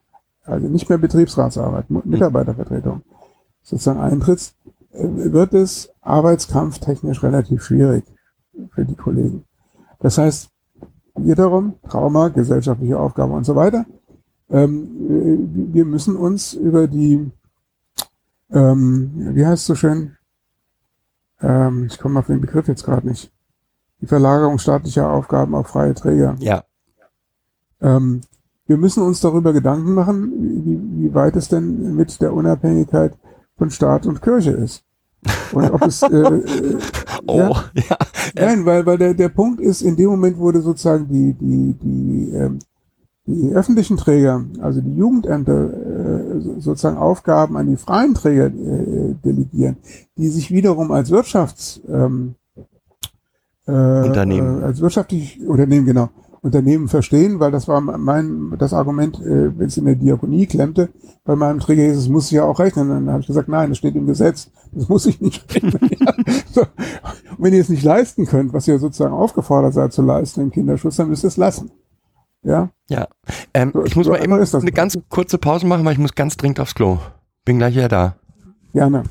[0.43, 3.01] also nicht mehr Betriebsratsarbeit, Mu- Mitarbeitervertretung,
[3.61, 4.55] sozusagen eintrittst,
[4.93, 8.05] wird es arbeitskampftechnisch relativ schwierig
[8.71, 9.45] für die Kollegen.
[9.99, 10.49] Das heißt,
[11.15, 13.85] wiederum Trauma, gesellschaftliche Aufgabe und so weiter.
[14.49, 17.31] Ähm, äh, wir müssen uns über die,
[18.51, 20.17] ähm, wie heißt es so schön?
[21.41, 23.31] Ähm, ich komme auf den Begriff jetzt gerade nicht.
[24.01, 26.35] Die Verlagerung staatlicher Aufgaben auf freie Träger.
[26.39, 26.63] Ja,
[27.81, 28.21] Ähm,
[28.65, 30.31] wir müssen uns darüber Gedanken machen,
[30.65, 33.17] wie, wie weit es denn mit der Unabhängigkeit
[33.57, 34.83] von Staat und Kirche ist.
[35.53, 36.77] Und ob es, äh, äh,
[37.27, 37.97] oh, ja, ja.
[38.35, 42.31] Nein, weil, weil der, der Punkt ist, in dem Moment wurde sozusagen die, die, die,
[42.33, 42.59] ähm,
[43.25, 49.13] die öffentlichen Träger, also die Jugendämter, äh, so- sozusagen Aufgaben an die freien Träger äh,
[49.23, 49.77] delegieren,
[50.17, 52.35] die sich wiederum als Wirtschafts, ähm,
[53.65, 54.61] äh, Unternehmen.
[54.61, 56.09] Äh, als wirtschaftlich Unternehmen, genau.
[56.43, 60.89] Unternehmen verstehen, weil das war mein das Argument, äh, wenn es in der Diakonie klemmte,
[61.23, 62.89] bei meinem Träger hieß es, muss ich ja auch rechnen.
[62.89, 65.89] Dann habe ich gesagt, nein, das steht im Gesetz, das muss ich nicht rechnen.
[65.99, 66.13] ja.
[66.51, 66.61] so.
[66.61, 66.67] Und
[67.39, 70.97] wenn ihr es nicht leisten könnt, was ihr sozusagen aufgefordert seid zu leisten im Kinderschutz,
[70.97, 71.71] dann müsst ihr es lassen.
[72.43, 73.07] Ja, Ja.
[73.53, 74.53] Ähm, So, ich muss so mal eben das.
[74.53, 76.99] eine ganz kurze Pause machen, weil ich muss ganz dringend aufs Klo.
[77.45, 78.15] Bin gleich wieder da.
[78.73, 79.03] gerne.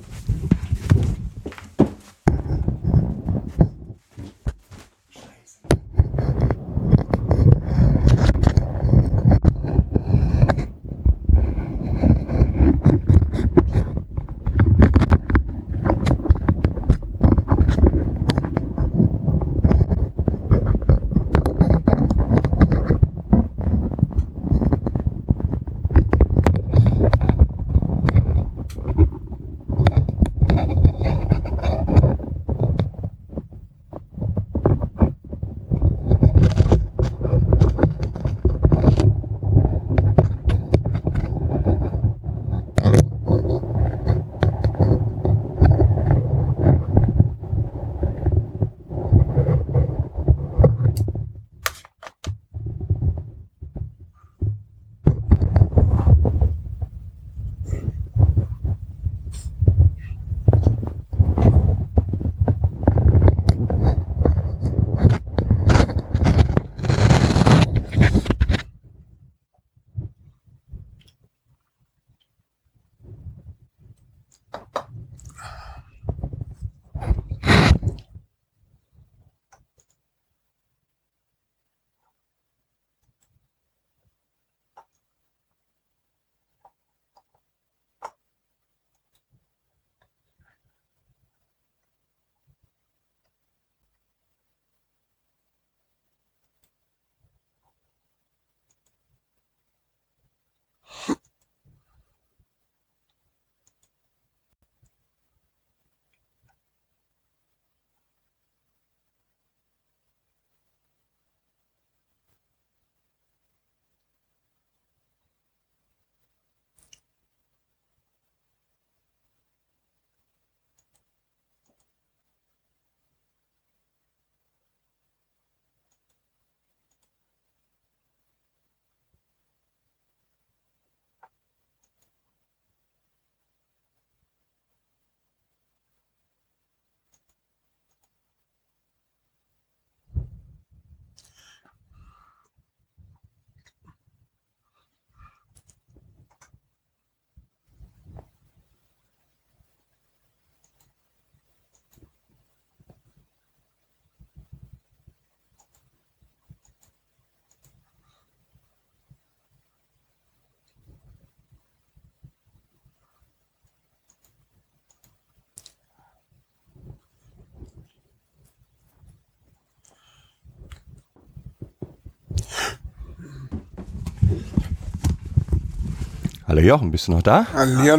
[176.53, 177.47] Hallo Jochen, bist du noch da?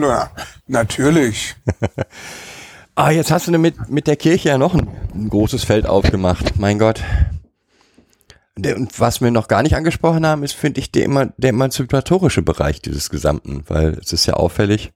[0.08, 0.30] Ja.
[0.68, 1.56] natürlich.
[2.95, 6.60] Ah, jetzt hast du mit, mit der Kirche ja noch ein, ein großes Feld aufgemacht.
[6.60, 7.01] Mein Gott.
[8.56, 12.43] Und was wir noch gar nicht angesprochen haben, ist, finde ich, der, immer, der emanzipatorische
[12.43, 14.91] Bereich dieses Gesamten, weil es ist ja auffällig,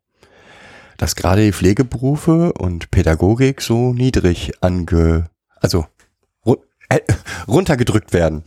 [0.98, 5.88] dass gerade die Pflegeberufe und Pädagogik so niedrig ange, also
[6.46, 6.58] ru
[6.90, 7.00] äh,
[7.48, 8.44] runtergedrückt werden.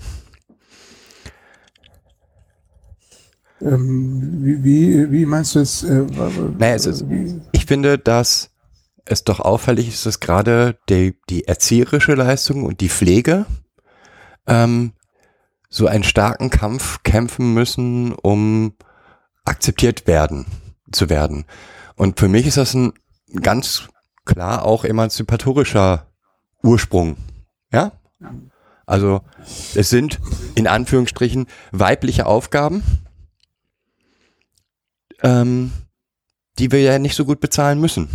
[3.63, 5.83] Ähm, wie, wie, wie meinst du es?
[5.83, 6.05] Äh,
[6.59, 7.05] Naja, es ist,
[7.53, 8.51] ich finde, dass
[9.05, 13.47] es doch auffällig ist, dass gerade die, die erzieherische Leistung und die Pflege
[14.47, 14.93] ähm,
[15.69, 18.75] so einen starken Kampf kämpfen müssen, um
[19.45, 20.47] akzeptiert werden
[20.93, 21.45] zu werden.
[21.97, 22.93] Und für mich ist das ein
[23.43, 23.89] ganz
[24.25, 26.07] klar auch emanzipatorischer
[26.63, 27.17] Ursprung.
[27.73, 27.93] Ja?
[28.87, 29.23] Also
[29.75, 30.19] es sind
[30.55, 32.83] in Anführungsstrichen weibliche Aufgaben,
[35.23, 35.73] ähm,
[36.59, 38.09] die wir ja nicht so gut bezahlen müssen.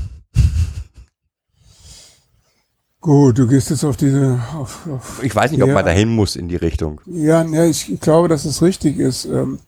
[3.02, 4.40] gut, du gehst jetzt auf diese.
[4.56, 7.02] Auf, auf, Ich weiß nicht, ob man dahin muss in die Richtung.
[7.06, 9.26] ja, ja ich, ich glaube, dass es richtig ist.
[9.26, 9.60] Ähm,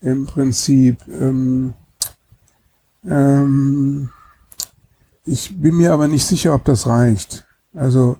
[0.00, 0.98] Im Prinzip.
[1.08, 1.74] Ähm,
[3.04, 4.10] ähm,
[5.24, 7.44] ich bin mir aber nicht sicher, ob das reicht.
[7.74, 8.16] Also,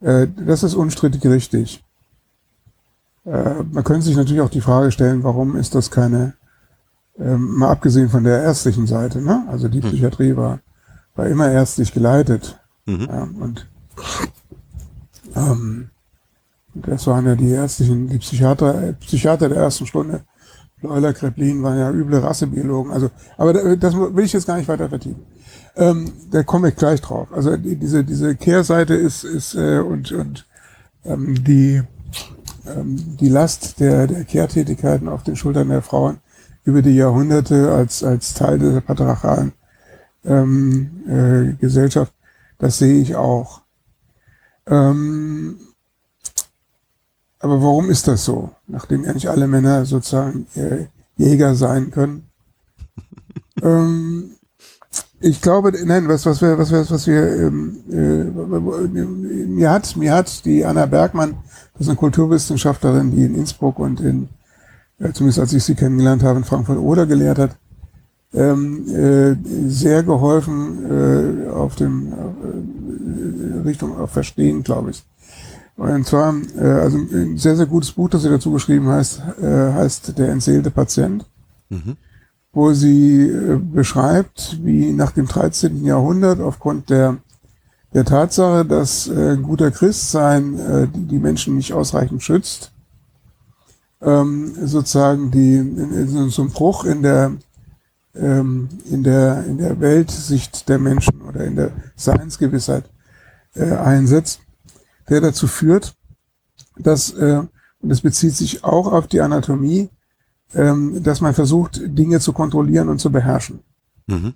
[0.00, 1.84] äh, das ist unstrittig richtig.
[3.24, 6.34] Äh, man könnte sich natürlich auch die Frage stellen, warum ist das keine,
[7.20, 9.44] ähm, mal abgesehen von der ärztlichen Seite, ne?
[9.48, 10.60] Also die Psychiatrie war,
[11.14, 12.58] war immer ärztlich geleitet.
[12.86, 13.06] Mhm.
[13.10, 13.68] Ja, und
[15.34, 15.90] äh, Ähm,
[16.74, 20.22] das waren ja die ärztlichen, die Psychiater, Psychiater der ersten Stunde.
[20.82, 22.90] Euler, Kreplin waren ja üble Rassebiologen.
[22.92, 25.22] Also, aber da- das will ich jetzt gar nicht weiter vertiefen.
[25.76, 27.28] Ähm, da komme ich gleich drauf.
[27.32, 30.46] Also die, diese diese Kehrseite ist ist äh, und und
[31.04, 31.82] ähm, die
[32.66, 36.18] ähm, die Last der der Kehrtätigkeiten auf den Schultern der Frauen
[36.64, 39.52] über die Jahrhunderte als als Teil der patriarchalen
[40.24, 42.12] ähm, äh, Gesellschaft,
[42.58, 43.62] das sehe ich auch.
[44.66, 45.58] Ähm,
[47.38, 48.50] aber warum ist das so?
[48.66, 50.86] Nachdem ja nicht alle Männer sozusagen äh,
[51.16, 52.28] Jäger sein können.
[53.62, 54.32] ähm,
[55.20, 59.04] ich glaube, nein, was, was wir, was wir, was wir, ähm, äh,
[59.46, 61.36] mir hat, mir hat die Anna Bergmann,
[61.74, 64.28] das ist eine Kulturwissenschaftlerin, die in Innsbruck und in,
[65.00, 67.56] äh, zumindest als ich sie kennengelernt habe, in Frankfurt-Oder gelehrt hat,
[68.32, 69.36] ähm, äh,
[69.68, 75.02] sehr geholfen äh, auf dem äh, Richtung auf Verstehen, glaube ich.
[75.76, 79.72] Und zwar, äh, also ein sehr, sehr gutes Buch, das sie dazu geschrieben heißt, äh,
[79.72, 81.24] heißt Der entseelte Patient,
[81.70, 81.96] Mhm.
[82.52, 85.84] wo sie äh, beschreibt, wie nach dem 13.
[85.84, 87.18] Jahrhundert aufgrund der,
[87.94, 92.72] der Tatsache, dass äh, ein guter Christ sein äh, die, die Menschen nicht ausreichend schützt,
[94.02, 97.32] ähm, sozusagen die, in, so ein Bruch in der,
[98.14, 102.84] ähm, in der, in der Weltsicht der Menschen oder in der Seinsgewissheit
[103.54, 104.40] äh, einsetzt
[105.10, 105.94] der dazu führt,
[106.78, 107.42] dass, äh,
[107.80, 109.90] und das bezieht sich auch auf die Anatomie,
[110.54, 113.60] ähm, dass man versucht, Dinge zu kontrollieren und zu beherrschen.
[114.06, 114.34] Mhm.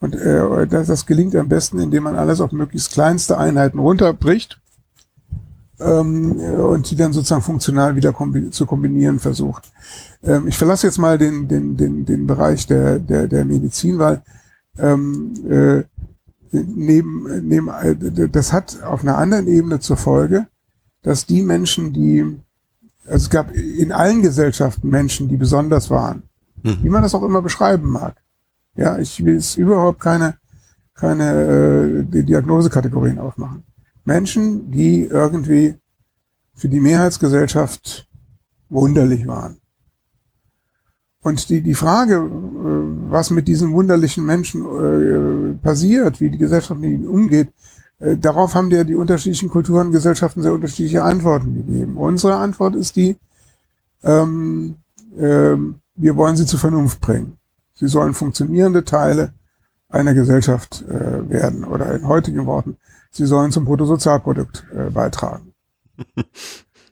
[0.00, 4.60] Und äh, das, das gelingt am besten, indem man alles auf möglichst kleinste Einheiten runterbricht
[5.80, 9.70] ähm, und die dann sozusagen funktional wieder kombi zu kombinieren versucht.
[10.22, 14.22] Ähm, ich verlasse jetzt mal den, den, den, den Bereich der, der, der Medizin, weil
[14.78, 15.82] ähm, äh,
[16.52, 20.46] neben, neben, äh, das hat auf einer anderen Ebene zur Folge,
[21.02, 22.24] dass die Menschen, die,
[23.06, 26.22] also es gab in allen Gesellschaften Menschen, die besonders waren,
[26.62, 26.78] Mhm.
[26.82, 28.16] wie man das auch immer beschreiben mag.
[28.74, 30.34] Ja, ich will es überhaupt keine,
[30.94, 33.64] keine äh, Diagnosekategorien aufmachen.
[34.08, 35.76] Menschen, die irgendwie
[36.54, 38.08] für die Mehrheitsgesellschaft
[38.70, 39.58] wunderlich waren.
[41.20, 46.80] Und die, die Frage, äh, was mit diesen wunderlichen Menschen äh, passiert, wie die Gesellschaft
[46.80, 47.48] mit ihnen umgeht,
[48.00, 51.96] äh, darauf haben ja die unterschiedlichen Kulturen und Gesellschaften sehr unterschiedliche Antworten gegeben.
[51.96, 53.16] Unsere Antwort ist die,
[54.02, 54.76] ähm,
[55.18, 57.36] ähm, wir wollen sie zur Vernunft bringen.
[57.74, 59.32] Sie sollen funktionierende Teile
[59.88, 62.76] einer Gesellschaft äh, werden oder in heutigen Worten,
[63.10, 65.52] sie sollen zum Bruttosozialprodukt äh, beitragen.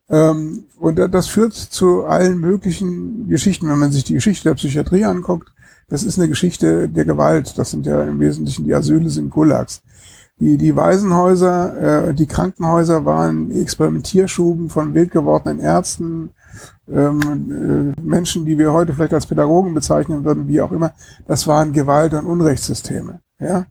[0.08, 3.68] ähm, und da- das führt zu allen möglichen Geschichten.
[3.68, 5.52] Wenn man sich die Geschichte der Psychiatrie anguckt,
[5.88, 7.58] das ist eine Geschichte der Gewalt.
[7.58, 9.82] Das sind ja im Wesentlichen die Asyle sind Gulags.
[10.38, 16.30] Die, die Waisenhäuser, äh, die Krankenhäuser waren Experimentierschuben von wild gewordenen Ärzten,
[16.88, 20.92] ähm, äh, Menschen, die wir heute vielleicht als Pädagogen bezeichnen würden, wie auch immer.
[21.26, 23.20] Das waren Gewalt- und Unrechtssysteme.
[23.40, 23.66] Ja?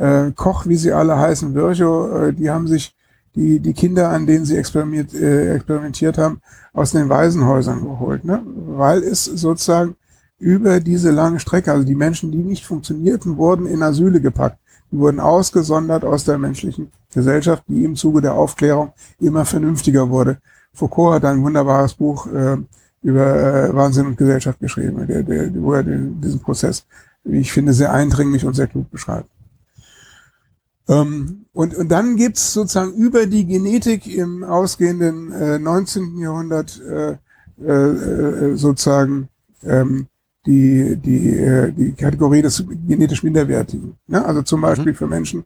[0.00, 2.94] Äh, Koch, wie sie alle heißen, Virchow, äh, die haben sich
[3.34, 6.40] die, die Kinder, an denen sie experimentiert, äh, experimentiert haben,
[6.72, 8.42] aus den Waisenhäusern geholt, ne?
[8.76, 9.96] weil es sozusagen
[10.38, 14.58] über diese lange Strecke, also die Menschen, die nicht funktionierten, wurden in Asyle gepackt.
[14.90, 20.38] Die wurden ausgesondert aus der menschlichen Gesellschaft, die im Zuge der Aufklärung immer vernünftiger wurde.
[20.72, 22.56] Foucault hat ein wunderbares Buch äh,
[23.02, 26.86] über äh, Wahnsinn und Gesellschaft geschrieben, der, der, wo er den, diesen Prozess,
[27.22, 29.28] wie ich finde, sehr eindringlich und sehr klug beschreibt.
[30.88, 36.18] Ähm, und, und dann gibt's sozusagen über die Genetik im ausgehenden äh, 19.
[36.18, 37.16] Jahrhundert äh,
[37.62, 39.28] äh, äh, sozusagen
[39.62, 40.06] ähm,
[40.46, 43.96] die, die, äh, die Kategorie des genetisch Minderwertigen.
[44.06, 44.24] Ne?
[44.24, 45.44] Also zum Beispiel für Menschen,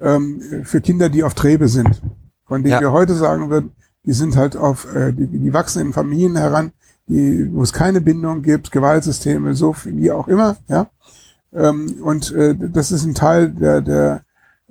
[0.00, 2.00] ähm, für Kinder, die auf Trebe sind,
[2.46, 2.80] von denen Ja.
[2.80, 3.72] wir heute sagen würden,
[4.04, 6.72] die sind halt auf, äh, die, die wachsen in Familien heran,
[7.08, 10.88] die, wo es keine Bindung gibt, Gewaltsysteme, so viel, wie auch immer, ja.
[11.52, 14.22] Ähm, und äh, das ist ein Teil der, der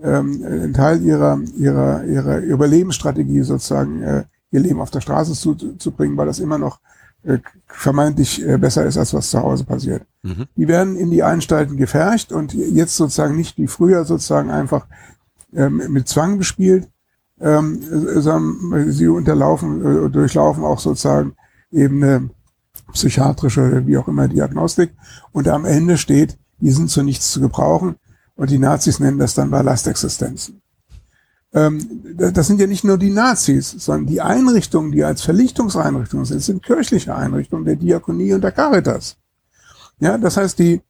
[0.02, 5.56] ähm, ein Teil ihrer, ihrer, ihrer Überlebensstrategie sozusagen, äh, ihr Leben auf der Straße zu,
[5.56, 6.80] zu bringen, weil das immer noch
[7.24, 10.04] äh, vermeintlich äh, besser ist, als was zu Hause passiert.
[10.24, 10.46] Mhm.
[10.56, 14.86] Die werden in die Anstalten gefercht und jetzt sozusagen nicht wie früher sozusagen einfach
[15.54, 16.90] ähm, mit Zwang bespielt,
[17.40, 21.36] ähm, sondern sie unterlaufen, äh, durchlaufen auch sozusagen
[21.72, 22.30] eben eine
[22.94, 24.92] psychiatrische, wie auch immer, Diagnostik.
[25.32, 27.96] Und am Ende steht, die sind zu nichts zu gebrauchen.
[28.36, 30.62] Und die Nazis nennen das dann Ballastexistenzen.
[31.54, 36.42] Ähm, das sind ja nicht nur die Nazis, sondern die Einrichtungen, die als Verlichtungseinrichtungen sind,
[36.42, 39.16] sind kirchliche Einrichtungen der Diakonie und der Caritas.
[40.00, 40.82] Ja, das heißt, die,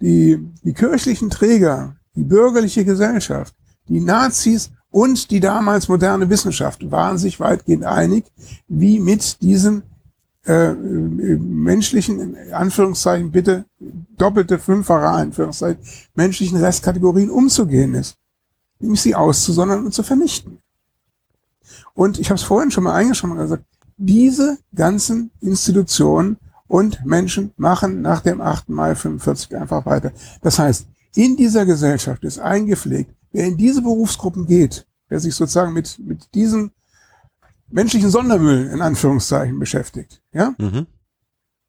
[0.00, 3.54] die, die kirchlichen Träger, die bürgerliche Gesellschaft,
[3.88, 8.24] die Nazis und die damals moderne Wissenschaft waren sich weitgehend einig,
[8.68, 9.82] wie mit diesen
[10.44, 13.64] äh, menschlichen, in Anführungszeichen bitte,
[14.16, 15.82] doppelte fünffache Anführungszeichen,
[16.14, 18.16] menschlichen Restkategorien umzugehen ist.
[18.80, 20.58] Nämlich sie auszusondern und zu vernichten.
[21.94, 23.64] Und ich habe es vorhin schon mal eingeschoben gesagt,
[23.96, 28.70] diese ganzen Institutionen und Menschen machen nach dem 8.
[28.70, 30.10] Mai 45 einfach weiter.
[30.40, 35.72] Das heißt, in dieser Gesellschaft ist eingepflegt, wer in diese Berufsgruppen geht, wer sich sozusagen
[35.72, 36.72] mit, mit diesem
[37.72, 40.86] menschlichen Sondermüll in Anführungszeichen beschäftigt, ja, Mhm.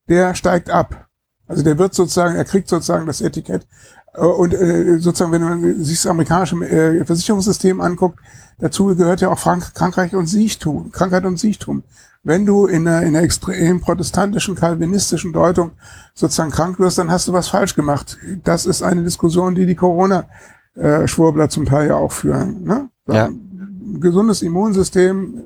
[0.09, 1.07] der steigt ab.
[1.47, 3.67] Also der wird sozusagen, er kriegt sozusagen das Etikett
[4.13, 8.19] äh, und äh, sozusagen, wenn man sich das amerikanische äh, Versicherungssystem anguckt,
[8.59, 11.83] dazu gehört ja auch Frank Krankheit und Siechtum, Krankheit und Siechtum.
[12.25, 15.71] Wenn du in einer, in einer extrem protestantischen, kalvinistischen Deutung
[16.13, 18.17] sozusagen krank wirst, dann hast du was falsch gemacht.
[18.45, 22.63] Das ist eine Diskussion, die die Corona-Schwurbler zum Teil ja auch führen.
[22.63, 22.89] Ne?
[23.07, 23.25] Ja.
[23.25, 25.43] Ein gesundes Immunsystem,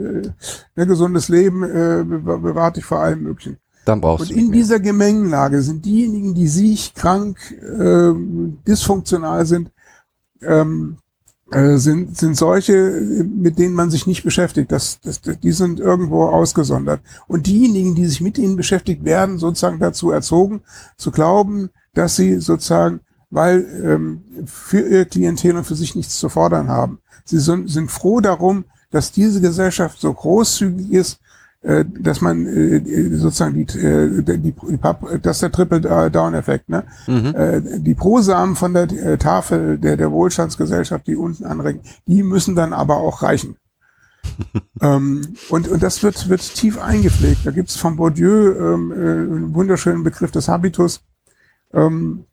[0.00, 0.30] äh,
[0.74, 3.58] ein gesundes Leben äh, be- bewahrt dich vor allem Möglichen.
[3.84, 8.12] Dann brauchst Und in dieser Gemengenlage sind diejenigen, die sich krank, äh,
[8.66, 9.70] dysfunktional sind,
[10.42, 10.96] ähm,
[11.52, 12.74] äh, sind, sind solche,
[13.24, 14.72] mit denen man sich nicht beschäftigt.
[14.72, 17.00] Das, das, die sind irgendwo ausgesondert.
[17.28, 20.62] Und diejenigen, die sich mit ihnen beschäftigt, werden sozusagen dazu erzogen,
[20.96, 26.28] zu glauben, dass sie sozusagen, weil ähm, für ihr Klientel und für sich nichts zu
[26.28, 26.98] fordern haben.
[27.24, 31.20] Sie sind, sind froh darum, dass diese Gesellschaft so großzügig ist,
[31.62, 34.78] äh, dass man äh, sozusagen die, äh, die, die
[35.22, 36.84] das ist der Triple-Down-Effekt, ne?
[37.06, 37.34] Mhm.
[37.34, 42.54] Äh, die Prosamen von der äh, Tafel der, der Wohlstandsgesellschaft, die unten anregen, die müssen
[42.54, 43.56] dann aber auch reichen.
[44.80, 47.44] ähm, und, und das wird, wird tief eingepflegt.
[47.44, 51.02] Da gibt's von Bourdieu ähm, äh, einen wunderschönen Begriff des Habitus.
[51.72, 52.26] Ähm,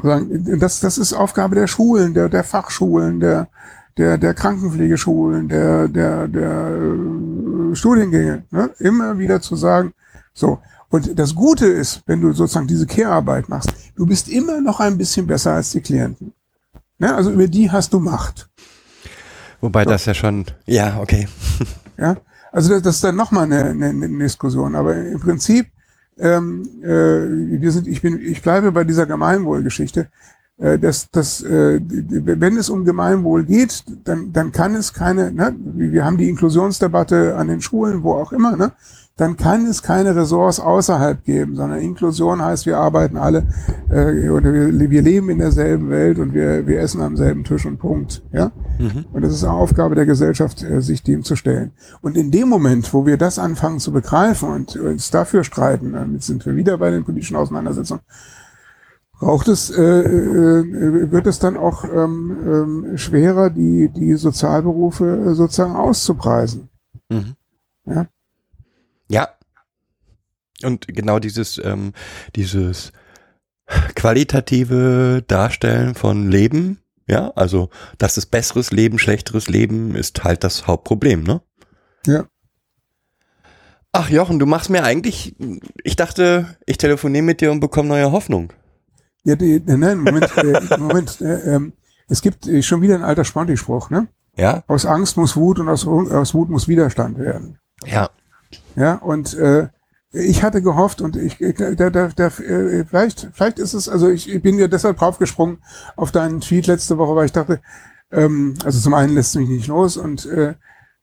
[0.00, 3.48] das, das ist Aufgabe der Schulen, der, der Fachschulen, der,
[3.96, 8.70] der, der Krankenpflegeschulen, der, der, der äh, Studiengänge, ne?
[8.78, 9.92] immer wieder zu sagen,
[10.34, 10.60] so.
[10.88, 14.96] Und das Gute ist, wenn du sozusagen diese Care-Arbeit machst, du bist immer noch ein
[14.96, 16.32] bisschen besser als die Klienten.
[16.98, 17.14] Ne?
[17.14, 18.48] Also über die hast du Macht.
[19.60, 21.28] Wobei das ja schon, ja, okay.
[21.98, 22.18] Ja,
[22.52, 24.74] also das, das ist dann nochmal eine, eine, eine Diskussion.
[24.74, 25.66] Aber im Prinzip,
[26.18, 30.08] ähm, äh, wir sind, ich bin, ich bleibe bei dieser Gemeinwohlgeschichte.
[30.58, 35.54] Äh, dass, dass, äh, wenn es um Gemeinwohl geht, dann, dann kann es keine, ne,
[35.74, 38.72] wir haben die Inklusionsdebatte an den Schulen, wo auch immer, ne,
[39.18, 43.46] dann kann es keine Ressorts außerhalb geben, sondern Inklusion heißt, wir arbeiten alle
[43.90, 47.66] äh, oder wir, wir leben in derselben Welt und wir, wir essen am selben Tisch
[47.66, 48.22] und Punkt.
[48.32, 48.52] Ja?
[48.78, 49.04] Mhm.
[49.12, 51.72] Und das ist eine Aufgabe der Gesellschaft, äh, sich dem zu stellen.
[52.00, 56.26] Und in dem Moment, wo wir das anfangen zu begreifen und uns dafür streiten, jetzt
[56.26, 58.02] sind wir wieder bei den politischen Auseinandersetzungen,
[59.18, 65.34] braucht es, äh, äh, wird es dann auch ähm, ähm, schwerer, die, die Sozialberufe äh,
[65.34, 66.68] sozusagen auszupreisen.
[67.08, 67.34] Mhm.
[67.86, 68.06] Ja?
[69.08, 69.28] Ja.
[70.62, 71.92] Und genau dieses, ähm,
[72.34, 72.92] dieses
[73.94, 80.66] qualitative Darstellen von Leben, ja, also das ist besseres Leben, schlechteres Leben, ist halt das
[80.66, 81.40] Hauptproblem, ne?
[82.06, 82.26] Ja.
[83.92, 85.36] Ach Jochen, du machst mir eigentlich,
[85.82, 88.52] ich dachte, ich telefoniere mit dir und bekomme neue Hoffnung.
[89.26, 91.72] Ja, die, nein, Moment, äh, Moment, äh, ähm,
[92.08, 94.06] es gibt äh, schon wieder ein alter Sponti-Spruch, ne?
[94.36, 94.62] Ja?
[94.68, 97.58] Aus Angst muss Wut und aus, aus Wut muss Widerstand werden.
[97.84, 98.08] Ja.
[98.76, 99.66] Ja, und äh,
[100.12, 104.40] ich hatte gehofft und ich, da, da, da, äh, vielleicht, vielleicht ist es, also ich,
[104.42, 105.58] bin ja deshalb draufgesprungen
[105.96, 107.60] auf deinen Tweet letzte Woche, weil ich dachte,
[108.12, 110.54] ähm, also zum einen lässt es mich nicht los und äh,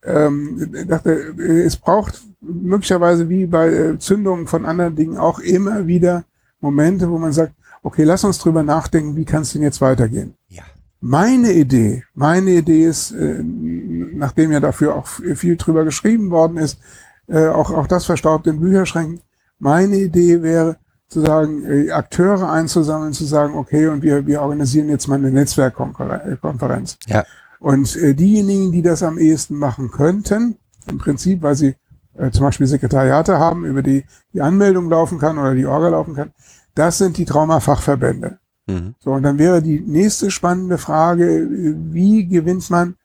[0.05, 6.24] ähm, dachte, es braucht möglicherweise wie bei Zündungen von anderen Dingen auch immer wieder
[6.61, 7.53] Momente, wo man sagt,
[7.84, 10.36] okay, lass uns drüber nachdenken, wie kann es denn jetzt weitergehen?
[10.47, 10.63] Ja.
[10.99, 16.79] Meine Idee, meine Idee ist, äh, nachdem ja dafür auch viel drüber geschrieben worden ist,
[17.27, 19.19] äh, auch, auch das verstaubt in Bücherschränken,
[19.59, 20.77] meine Idee wäre,
[21.09, 25.31] zu sagen, äh, Akteure einzusammeln, zu sagen, okay, und wir, wir organisieren jetzt mal eine
[25.31, 26.97] Netzwerkkonferenz.
[27.07, 27.23] Ja.
[27.59, 30.57] Und äh, diejenigen, die das am ehesten machen könnten,
[30.89, 31.75] im Prinzip, weil sie
[32.17, 36.15] äh, zum Beispiel Sekretariate haben, über die die Anmeldung laufen kann oder die Orga laufen
[36.15, 36.31] kann,
[36.76, 38.39] das sind die Traumafachverbände.
[38.67, 38.95] Mhm.
[38.99, 42.95] So, und dann wäre die nächste spannende Frage, wie gewinnt man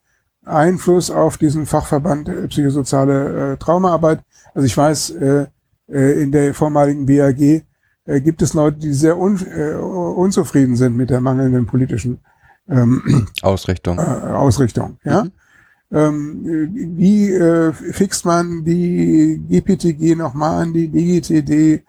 [0.44, 4.20] Einfluss auf diesen Fachverband äh, psychosoziale äh, Traumaarbeit?
[4.54, 5.46] Also ich weiß, äh,
[5.88, 10.96] äh, in der vormaligen BAG äh, gibt es Leute, die sehr un, äh, unzufrieden sind
[10.96, 12.18] mit der mangelnden politischen
[12.68, 13.98] ähm, Ausrichtung.
[13.98, 14.98] Ausrichtung.
[15.04, 15.24] Ja?
[15.24, 15.32] Mhm.
[15.90, 21.82] Ähm, äh, wie fixt man die GPTG nochmal an die DGTD?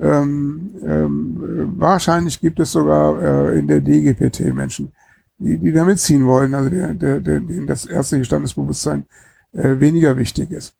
[0.00, 3.20] Ähm, ähm, äh, wahrscheinlich gibt es sogar
[3.50, 4.92] äh, in der DGPT Menschen,
[5.38, 9.06] die, die da mitziehen wollen, also der, der, der, denen das ärztliche Standesbewusstsein
[9.52, 10.74] äh, weniger wichtig ist.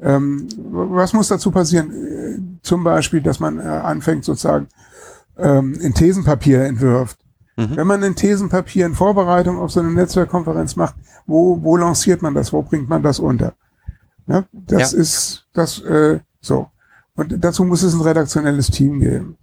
[0.00, 1.90] Ähm, was muss dazu passieren?
[1.90, 4.68] Äh, zum Beispiel, dass man äh, anfängt sozusagen
[5.36, 7.18] ähm, ein Thesenpapier entwirft.
[7.56, 7.76] Mhm.
[7.76, 10.94] Wenn man ein Thesenpapier in Vorbereitung auf so eine Netzwerkkonferenz macht,
[11.26, 12.52] wo, wo lanciert man das?
[12.52, 13.54] Wo bringt man das unter?
[14.26, 14.98] Ja, das Ja.
[14.98, 16.68] ist das äh, so.
[17.16, 19.36] Und dazu muss es ein redaktionelles Team geben.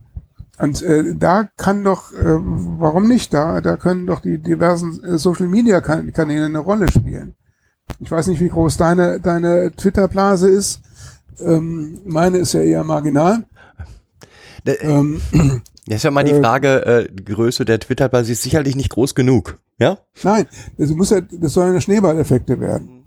[0.60, 3.34] Und äh, da kann doch, äh, warum nicht?
[3.34, 7.36] Da, da können doch die diversen äh, Social Media kan Kanäle eine Rolle spielen.
[8.00, 10.82] Ich weiß nicht, wie groß deine, deine Twitter-Blase ist.
[11.40, 13.44] Ähm, meine ist ja eher marginal.
[14.66, 15.22] Da- Ähm,
[15.88, 18.92] Das ist ja mal die Äh, Frage, äh, die Größe der Twitter-Basis ist sicherlich nicht
[18.92, 19.58] groß genug.
[19.80, 19.98] Ja?
[20.24, 20.46] nein,
[20.78, 23.01] das muss ja, das sollen ja Schneeballeffekte werden.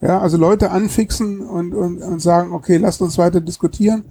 [0.00, 4.04] Ja, also Leute anfixen und, und, und sagen, okay, lasst uns weiter diskutieren.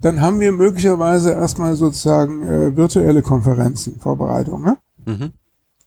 [0.00, 4.62] Dann haben wir möglicherweise erstmal sozusagen äh, virtuelle Konferenzen, Vorbereitung.
[4.62, 4.76] Ne?
[5.04, 5.32] Mhm.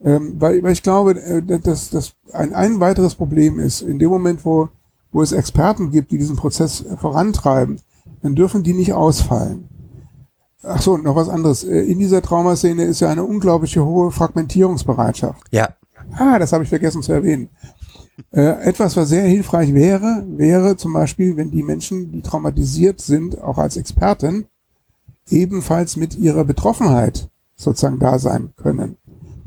[0.02, 4.10] Ähm, weil, weil ich glaube, äh, dass das ein, ein weiteres Problem ist, in dem
[4.10, 4.70] Moment, wo,
[5.12, 7.80] wo es Experten gibt, die diesen Prozess vorantreiben,
[8.22, 9.70] dann dürfen die nicht ausfallen.
[10.64, 11.64] Ach so, noch was anderes.
[11.64, 15.44] Äh, In dieser Traumaszene ist ja eine unglaubliche hohe Fragmentierungsbereitschaft.
[15.52, 15.70] Ja.
[16.18, 17.50] Ah, das habe ich vergessen zu erwähnen.
[18.32, 23.42] Äh, etwas, was sehr hilfreich wäre, wäre zum Beispiel, wenn die Menschen, die traumatisiert sind,
[23.42, 24.46] auch als Experten,
[25.30, 28.98] ebenfalls mit ihrer Betroffenheit sozusagen da sein können.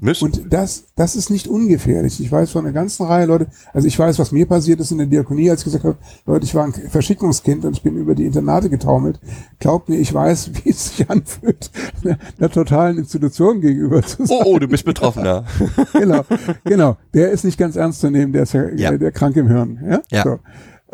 [0.03, 0.24] Müssen.
[0.24, 2.20] Und das, das ist nicht ungefährlich.
[2.20, 4.98] Ich weiß von einer ganzen Reihe Leute, also ich weiß, was mir passiert ist in
[4.98, 5.96] der Diakonie, als ich gesagt habe,
[6.26, 9.20] Leute, ich war ein Verschickungskind und ich bin über die Internate getaumelt.
[9.61, 11.70] Glaubt mir, ich weiß, wie es sich anfühlt,
[12.05, 14.38] einer, einer totalen Institution gegenüber zu sein.
[14.40, 15.44] oh, oh, du bist Betroffener.
[15.92, 16.24] genau,
[16.64, 16.96] genau.
[17.14, 18.90] Der ist nicht ganz ernst zu nehmen, der ist ja, Ja.
[18.92, 19.78] äh, der krank im Hirn.
[19.88, 20.00] Ja.
[20.11, 20.22] Ja.
[20.24, 20.38] So.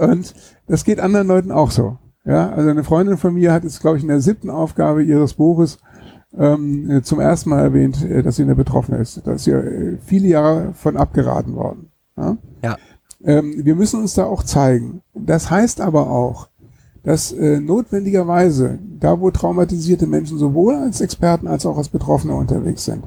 [0.05, 0.35] Und
[0.67, 1.97] das geht anderen Leuten auch so.
[2.25, 5.33] Ja, also eine Freundin von mir hat jetzt, glaube ich, in der siebten Aufgabe ihres
[5.33, 5.79] Buches
[6.37, 9.21] ähm, äh, zum ersten Mal erwähnt, äh, dass sie eine Betroffene ist.
[9.25, 11.91] Da ist ihr äh, viele Jahre von abgeraten worden.
[12.17, 12.37] Ja?
[12.63, 12.77] Ja.
[13.25, 15.03] Ähm, wir müssen uns da auch zeigen.
[15.15, 16.49] Das heißt aber auch,
[17.03, 22.85] dass äh, notwendigerweise, da wo traumatisierte Menschen sowohl als Experten als auch als Betroffene unterwegs
[22.85, 23.05] sind,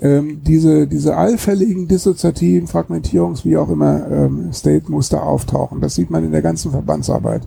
[0.00, 5.80] ähm, diese, diese allfälligen dissoziativen Fragmentierungs, wie auch immer, ähm, State-Muster auftauchen.
[5.80, 7.46] Das sieht man in der ganzen Verbandsarbeit.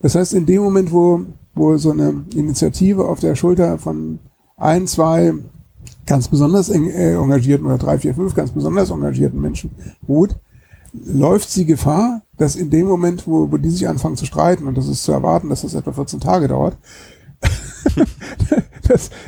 [0.00, 1.20] Das heißt, in dem Moment, wo,
[1.54, 4.18] wo so eine Initiative auf der Schulter von
[4.56, 5.32] ein, zwei
[6.06, 9.70] ganz besonders äh, engagierten oder drei, vier, fünf ganz besonders engagierten Menschen
[10.08, 10.36] ruht,
[10.92, 14.76] läuft sie Gefahr, dass in dem Moment, wo, wo die sich anfangen zu streiten, und
[14.76, 16.76] das ist zu erwarten, dass das etwa 14 Tage dauert,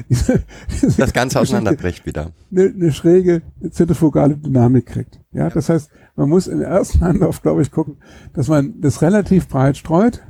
[0.08, 0.42] diese
[0.96, 2.32] Das Ganze auseinanderbricht wieder.
[2.50, 5.20] eine, eine schräge zentrifugale Dynamik kriegt.
[5.32, 7.98] Ja, das heißt, man muss im ersten Anlauf, glaube ich, gucken,
[8.32, 10.22] dass man das relativ breit streut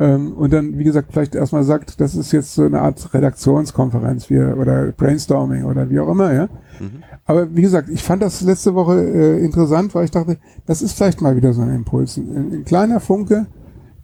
[0.00, 4.30] ähm, und dann, wie gesagt, vielleicht erstmal sagt, das ist jetzt so eine Art Redaktionskonferenz
[4.30, 6.48] wie, oder Brainstorming oder wie auch immer, ja.
[6.78, 7.02] Mhm.
[7.26, 10.94] Aber wie gesagt, ich fand das letzte Woche äh, interessant, weil ich dachte, das ist
[10.94, 12.16] vielleicht mal wieder so ein Impuls.
[12.16, 13.46] Ein, ein kleiner Funke,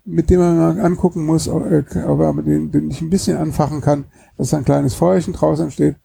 [0.05, 3.39] mit dem man mal angucken muss, ob, äh, er mit den, den ich ein bisschen
[3.39, 4.05] anfachen kann,
[4.37, 5.97] dass ein kleines Feuerchen draus entsteht.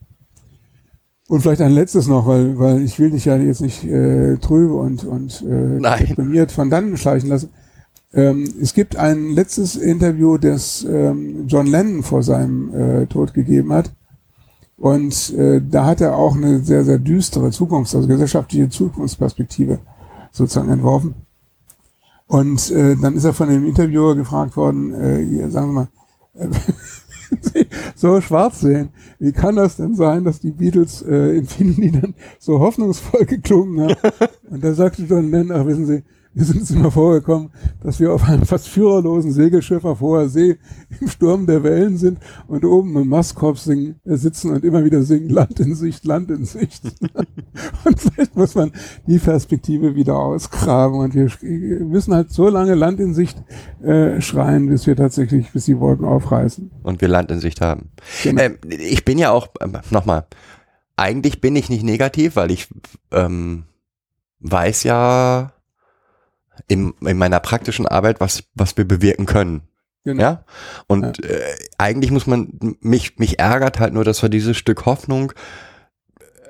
[1.28, 4.76] Und vielleicht ein letztes noch, weil, weil ich will dich ja jetzt nicht äh, trübe
[4.76, 7.50] und, und äh, deprimiert von dannen schleichen lassen.
[8.14, 13.72] Ähm, es gibt ein letztes Interview, das ähm, John Lennon vor seinem äh, Tod gegeben
[13.72, 13.92] hat.
[14.78, 19.80] Und äh, da hat er auch eine sehr, sehr düstere Zukunfts-, also gesellschaftliche Zukunftsperspektive
[20.32, 21.14] sozusagen entworfen.
[22.28, 25.88] Und äh, dann ist er von dem Interviewer gefragt worden, äh, hier, sagen Sie mal,
[26.34, 27.66] äh,
[27.96, 32.16] so schwarz sehen, wie kann das denn sein, dass die Beatles äh, in vielen Liedern
[32.40, 33.96] so hoffnungsvoll geklungen haben?
[34.50, 36.04] Und da sagte John Lennon, ach wissen Sie,
[36.34, 37.52] wir sind es immer vorgekommen,
[37.84, 40.58] dass wir auf einem fast führerlosen Segelschiff auf hoher See
[41.00, 45.04] im Sturm der Wellen sind und oben im Mastkorb singen, äh, sitzen und immer wieder
[45.04, 46.84] singen, Land in Sicht, Land in Sicht.
[47.86, 48.72] und vielleicht muss man
[49.08, 51.30] die Perspektive wieder ausgraben und wir
[51.86, 53.38] müssen halt so lange Land in Sicht
[53.84, 56.72] äh, schreien, bis wir tatsächlich, bis die Wolken aufreißen.
[56.84, 57.90] Und wir Land in Sicht haben.
[58.24, 58.42] Genau.
[58.42, 60.26] Ähm, ich bin ja auch, ähm, nochmal,
[60.96, 62.70] eigentlich bin ich nicht negativ, weil ich
[63.12, 63.64] ähm,
[64.40, 65.52] weiß ja
[66.68, 69.62] in, in meiner praktischen Arbeit, was, was wir bewirken können.
[70.04, 70.22] Genau.
[70.22, 70.46] Ja.
[70.88, 71.42] Und Äh,
[71.78, 75.34] eigentlich muss man, mich, mich ärgert halt nur, dass wir dieses Stück Hoffnung,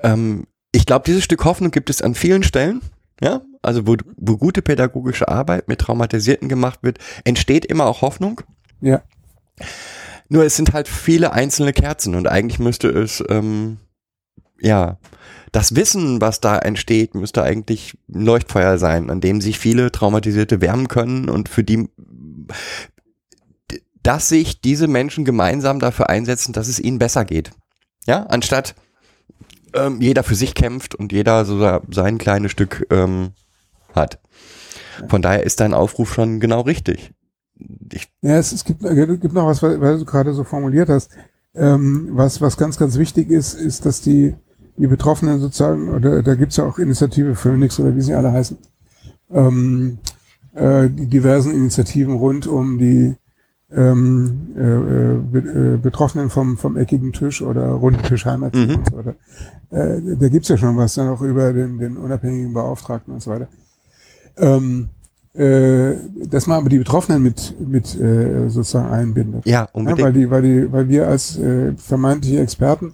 [0.02, 2.80] ähm, ich glaube, dieses Stück Hoffnung gibt es an vielen Stellen.
[3.20, 8.40] Ja, also wo, wo gute pädagogische Arbeit mit Traumatisierten gemacht wird, entsteht immer auch Hoffnung.
[8.80, 9.02] Ja.
[10.28, 13.76] Nur es sind halt viele einzelne Kerzen und eigentlich müsste es, ähm,
[14.60, 14.98] ja,
[15.52, 20.62] das Wissen, was da entsteht, müsste eigentlich ein Leuchtfeuer sein, an dem sich viele Traumatisierte
[20.62, 21.88] wärmen können und für die,
[24.02, 27.50] dass sich diese Menschen gemeinsam dafür einsetzen, dass es ihnen besser geht.
[28.06, 28.74] Ja, anstatt
[29.74, 33.32] ähm, jeder für sich kämpft und jeder so sein kleines Stück ähm,
[33.94, 34.20] hat.
[35.08, 37.12] Von daher ist dein Aufruf schon genau richtig.
[37.92, 41.10] Ich ja, es, es gibt, es gibt noch was, weil du gerade so formuliert hast.
[41.54, 44.34] Ähm, was, was ganz, ganz wichtig ist, ist, dass die,
[44.76, 48.56] die Betroffenen sozusagen, oder da gibt's ja auch Initiative Phoenix oder wie sie alle heißen,
[49.30, 49.98] ähm,
[50.54, 53.14] äh, die diversen Initiativen rund um die
[53.74, 58.74] ähm, äh, äh be, äh, Betroffenen vom, vom eckigen Tisch oder runden Tisch Heimatteam mhm.
[58.76, 59.14] und so weiter.
[59.70, 63.30] Äh, da gibt's ja schon was dann auch über den, den unabhängigen Beauftragten und so
[63.30, 63.48] weiter.
[64.36, 64.88] Ähm,
[65.34, 65.94] äh,
[66.28, 69.46] dass man aber die Betroffenen mit, mit äh, sozusagen einbindet.
[69.46, 70.00] Ja, unbedingt.
[70.00, 72.92] Ja, weil, die, weil, die, weil wir als äh, vermeintliche Experten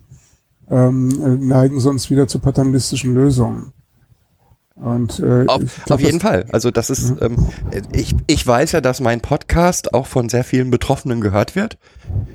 [0.71, 3.73] ähm, neigen sonst wieder zu paternalistischen Lösungen.
[4.81, 6.47] Und, äh, auf, glaub, auf jeden Fall.
[6.53, 7.19] Also das ist, mhm.
[7.73, 11.79] ähm, ich, ich weiß ja, dass mein Podcast auch von sehr vielen Betroffenen gehört wird.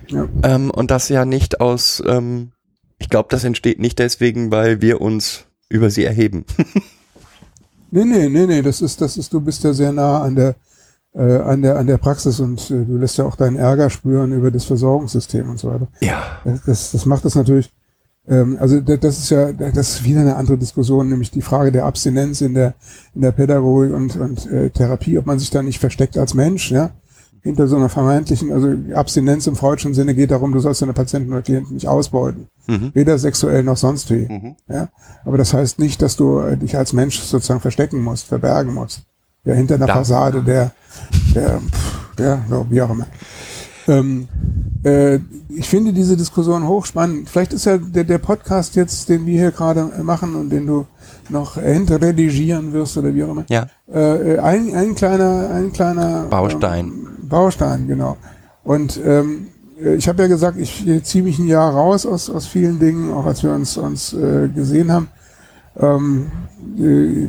[0.08, 0.28] Ja.
[0.44, 2.52] Ähm, und das ja nicht aus, ähm,
[2.98, 6.46] ich glaube, das entsteht nicht deswegen, weil wir uns über sie erheben.
[7.92, 10.56] nee, nee, nee, nee, das ist, das ist, du bist ja sehr nah an der,
[11.14, 14.34] äh, an der, an der Praxis und äh, du lässt ja auch deinen Ärger spüren
[14.34, 15.88] über das Versorgungssystem und so weiter.
[16.02, 16.42] Ja.
[16.66, 17.72] Das, das macht das natürlich
[18.26, 22.40] also das ist ja, das ist wieder eine andere Diskussion, nämlich die Frage der Abstinenz
[22.40, 22.74] in der,
[23.14, 26.72] in der Pädagogik und, und äh, Therapie, ob man sich da nicht versteckt als Mensch,
[26.72, 26.92] ja,
[27.44, 31.32] hinter so einer vermeintlichen, also Abstinenz im freudschen Sinne geht darum, du sollst deine Patienten
[31.32, 32.48] oder Klienten nicht ausbeuten.
[32.68, 32.92] Mhm.
[32.94, 34.26] Weder sexuell noch sonst wie.
[34.30, 34.56] Mhm.
[34.70, 34.88] Ja?
[35.26, 39.02] Aber das heißt nicht, dass du äh, dich als Mensch sozusagen verstecken musst, verbergen musst.
[39.44, 39.96] Ja, hinter einer da.
[39.96, 40.72] Fassade der,
[41.36, 43.08] der, pff, ja, so, wie auch immer.
[43.90, 44.30] Ähm,
[44.84, 45.20] äh,
[45.50, 47.30] ich finde diese Diskussion hochspannend.
[47.30, 50.86] Vielleicht ist ja der, der Podcast jetzt, den wir hier gerade machen und den du
[51.30, 53.46] noch hinterredigieren wirst oder wie auch immer.
[53.50, 53.68] Ja.
[53.92, 56.86] Äh, ein, ein kleiner, ein kleiner Baustein.
[56.86, 58.18] Ähm, Baustein, genau.
[58.64, 59.48] Und ähm,
[59.98, 63.26] ich habe ja gesagt, ich ziehe mich ein Jahr raus aus, aus vielen Dingen, auch
[63.26, 65.08] als wir uns, uns äh, gesehen haben.
[65.78, 66.32] Ähm,
[66.78, 67.28] äh,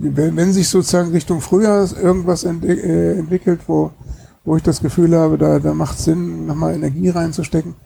[0.00, 3.90] wenn, wenn sich sozusagen Richtung Frühjahr irgendwas ent äh, entwickelt, wo
[4.50, 7.76] wo ich das Gefühl habe, da, da macht es Sinn, nochmal Energie reinzustecken.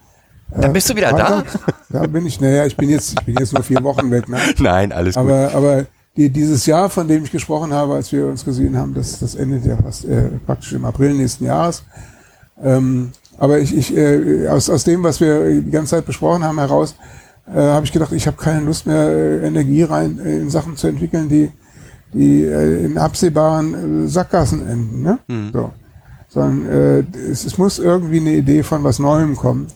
[0.51, 1.45] Da bist du wieder da?
[1.91, 4.31] Da bin ich, naja, ich bin jetzt, ich bin jetzt nur vier Wochen weg.
[4.31, 4.39] Ne?
[4.59, 5.55] Nein, alles aber, gut.
[5.55, 5.87] Aber
[6.17, 9.35] die, dieses Jahr, von dem ich gesprochen habe, als wir uns gesehen haben, das, das
[9.35, 11.85] endet ja fast äh, praktisch im April nächsten Jahres.
[12.63, 16.59] Ähm, aber ich, ich äh, aus, aus dem, was wir die ganze Zeit besprochen haben,
[16.59, 16.95] heraus,
[17.47, 20.79] äh, habe ich gedacht, ich habe keine Lust mehr, äh, Energie rein äh, in Sachen
[20.79, 21.53] zu entwickeln, die,
[22.15, 25.03] die äh, in absehbaren äh, Sackgassen enden.
[25.03, 25.19] Ne?
[25.29, 25.51] Mhm.
[25.53, 25.71] So
[26.35, 29.69] sondern äh, es, es, muss irgendwie eine Idee von was Neuem kommen.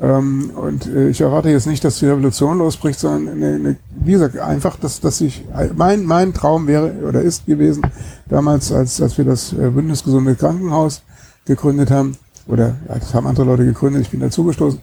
[0.00, 4.12] Ähm, und äh, ich erwarte jetzt nicht, dass die Revolution losbricht, sondern eine, eine, wie
[4.12, 5.44] gesagt, einfach, dass, dass ich,
[5.76, 7.82] mein, mein Traum wäre oder ist gewesen,
[8.28, 11.02] damals, als, als wir das äh, Bündnis Gesunde Krankenhaus
[11.44, 14.80] gegründet haben, oder ja, das haben andere Leute gegründet, ich bin dazugestoßen,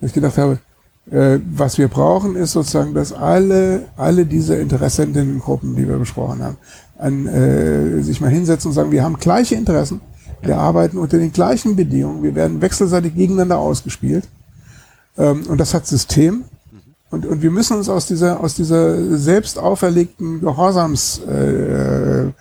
[0.00, 0.58] dass ich gedacht habe,
[1.10, 6.56] äh, was wir brauchen, ist sozusagen, dass alle, alle diese Interessentengruppen, die wir besprochen haben,
[6.98, 10.00] an, äh, sich mal hinsetzen und sagen, wir haben gleiche Interessen,
[10.42, 12.22] wir arbeiten unter den gleichen Bedingungen.
[12.22, 14.28] Wir werden wechselseitig gegeneinander ausgespielt.
[15.18, 16.44] Ähm, und das hat System.
[17.10, 22.32] Und, und wir müssen uns aus dieser, aus dieser selbst auferlegten Gehorsamskultur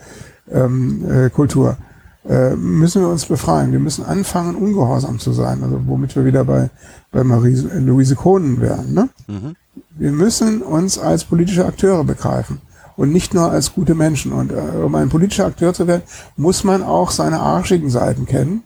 [0.52, 3.72] äh, ähm, äh, äh, müssen wir uns befreien.
[3.72, 5.64] Wir müssen anfangen, ungehorsam zu sein.
[5.64, 6.70] Also womit wir wieder bei,
[7.12, 8.94] bei Marie Louise Kohnen wären.
[8.94, 9.10] Ne?
[9.28, 9.56] Mhm.
[9.98, 12.62] Wir müssen uns als politische Akteure begreifen
[13.00, 14.34] und nicht nur als gute Menschen.
[14.34, 16.04] Und äh, um ein politischer Akteur zu werden,
[16.36, 18.62] muss man auch seine arschigen Seiten kennen.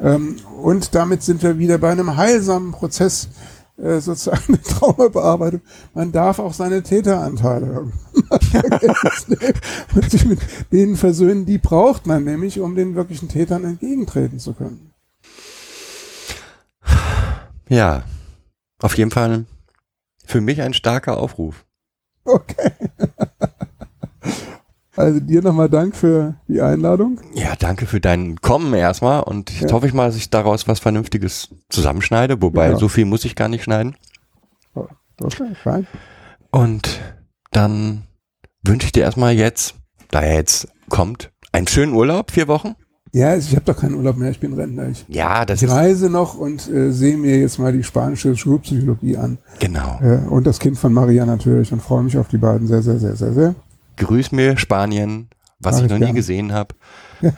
[0.00, 3.28] Ähm, und damit sind wir wieder bei einem heilsamen Prozess,
[3.76, 5.60] äh, sozusagen eine Traumabearbeitung.
[5.94, 7.92] Man darf auch seine Täteranteile
[9.94, 10.40] und sich mit
[10.72, 11.46] denen versöhnen.
[11.46, 14.90] Die braucht man nämlich, um den wirklichen Tätern entgegentreten zu können.
[17.68, 18.02] Ja,
[18.82, 19.44] auf jeden Fall
[20.24, 21.64] für mich ein starker Aufruf.
[22.26, 22.72] Okay.
[24.96, 27.20] Also dir nochmal Dank für die Einladung.
[27.34, 29.76] Ja, danke für dein Kommen erstmal und jetzt ja.
[29.76, 32.76] hoffe ich mal, dass ich daraus was Vernünftiges zusammenschneide, wobei ja.
[32.76, 33.94] so viel muss ich gar nicht schneiden.
[35.20, 35.86] Okay, fein.
[36.50, 37.00] Und
[37.50, 38.02] dann
[38.62, 39.74] wünsche ich dir erstmal jetzt,
[40.10, 42.74] da er jetzt kommt, einen schönen Urlaub, vier Wochen.
[43.12, 44.88] Ja, ich habe doch keinen Urlaub mehr, ich bin Rentner.
[44.88, 49.16] Ich, ja, das ich reise noch und äh, sehe mir jetzt mal die spanische Schulpsychologie
[49.16, 49.38] an.
[49.58, 49.98] Genau.
[50.02, 52.98] Äh, und das Kind von Maria natürlich und freue mich auf die beiden sehr, sehr,
[52.98, 53.54] sehr, sehr, sehr.
[53.96, 56.74] Grüß mir Spanien, was Mach ich noch nie gesehen habe.
[57.20, 57.32] Ja.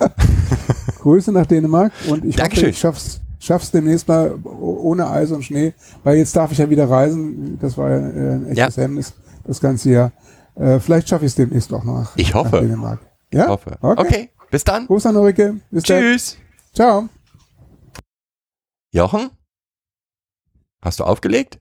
[1.00, 2.64] Grüße nach Dänemark und ich Dankeschön.
[2.64, 6.68] hoffe, ich schaff's, schaff's demnächst mal ohne Eis und Schnee, weil jetzt darf ich ja
[6.68, 7.58] wieder reisen.
[7.60, 8.82] Das war ja äh, ein echtes ja.
[8.82, 9.14] Hemmnis
[9.44, 10.12] das ganze Jahr.
[10.54, 12.16] Äh, vielleicht schaffe ich es demnächst auch noch.
[12.16, 12.56] Ich hoffe.
[12.56, 13.00] Nach Dänemark.
[13.32, 13.44] Ja?
[13.44, 13.78] Ich hoffe.
[13.80, 14.00] Okay.
[14.00, 14.30] okay.
[14.50, 14.86] Bis dann.
[14.86, 15.60] Gruß an Ulrike.
[15.70, 16.36] Bis Tschüss.
[16.36, 16.74] Dann.
[16.74, 17.08] Ciao.
[18.92, 19.30] Jochen?
[20.80, 21.60] Hast du aufgelegt?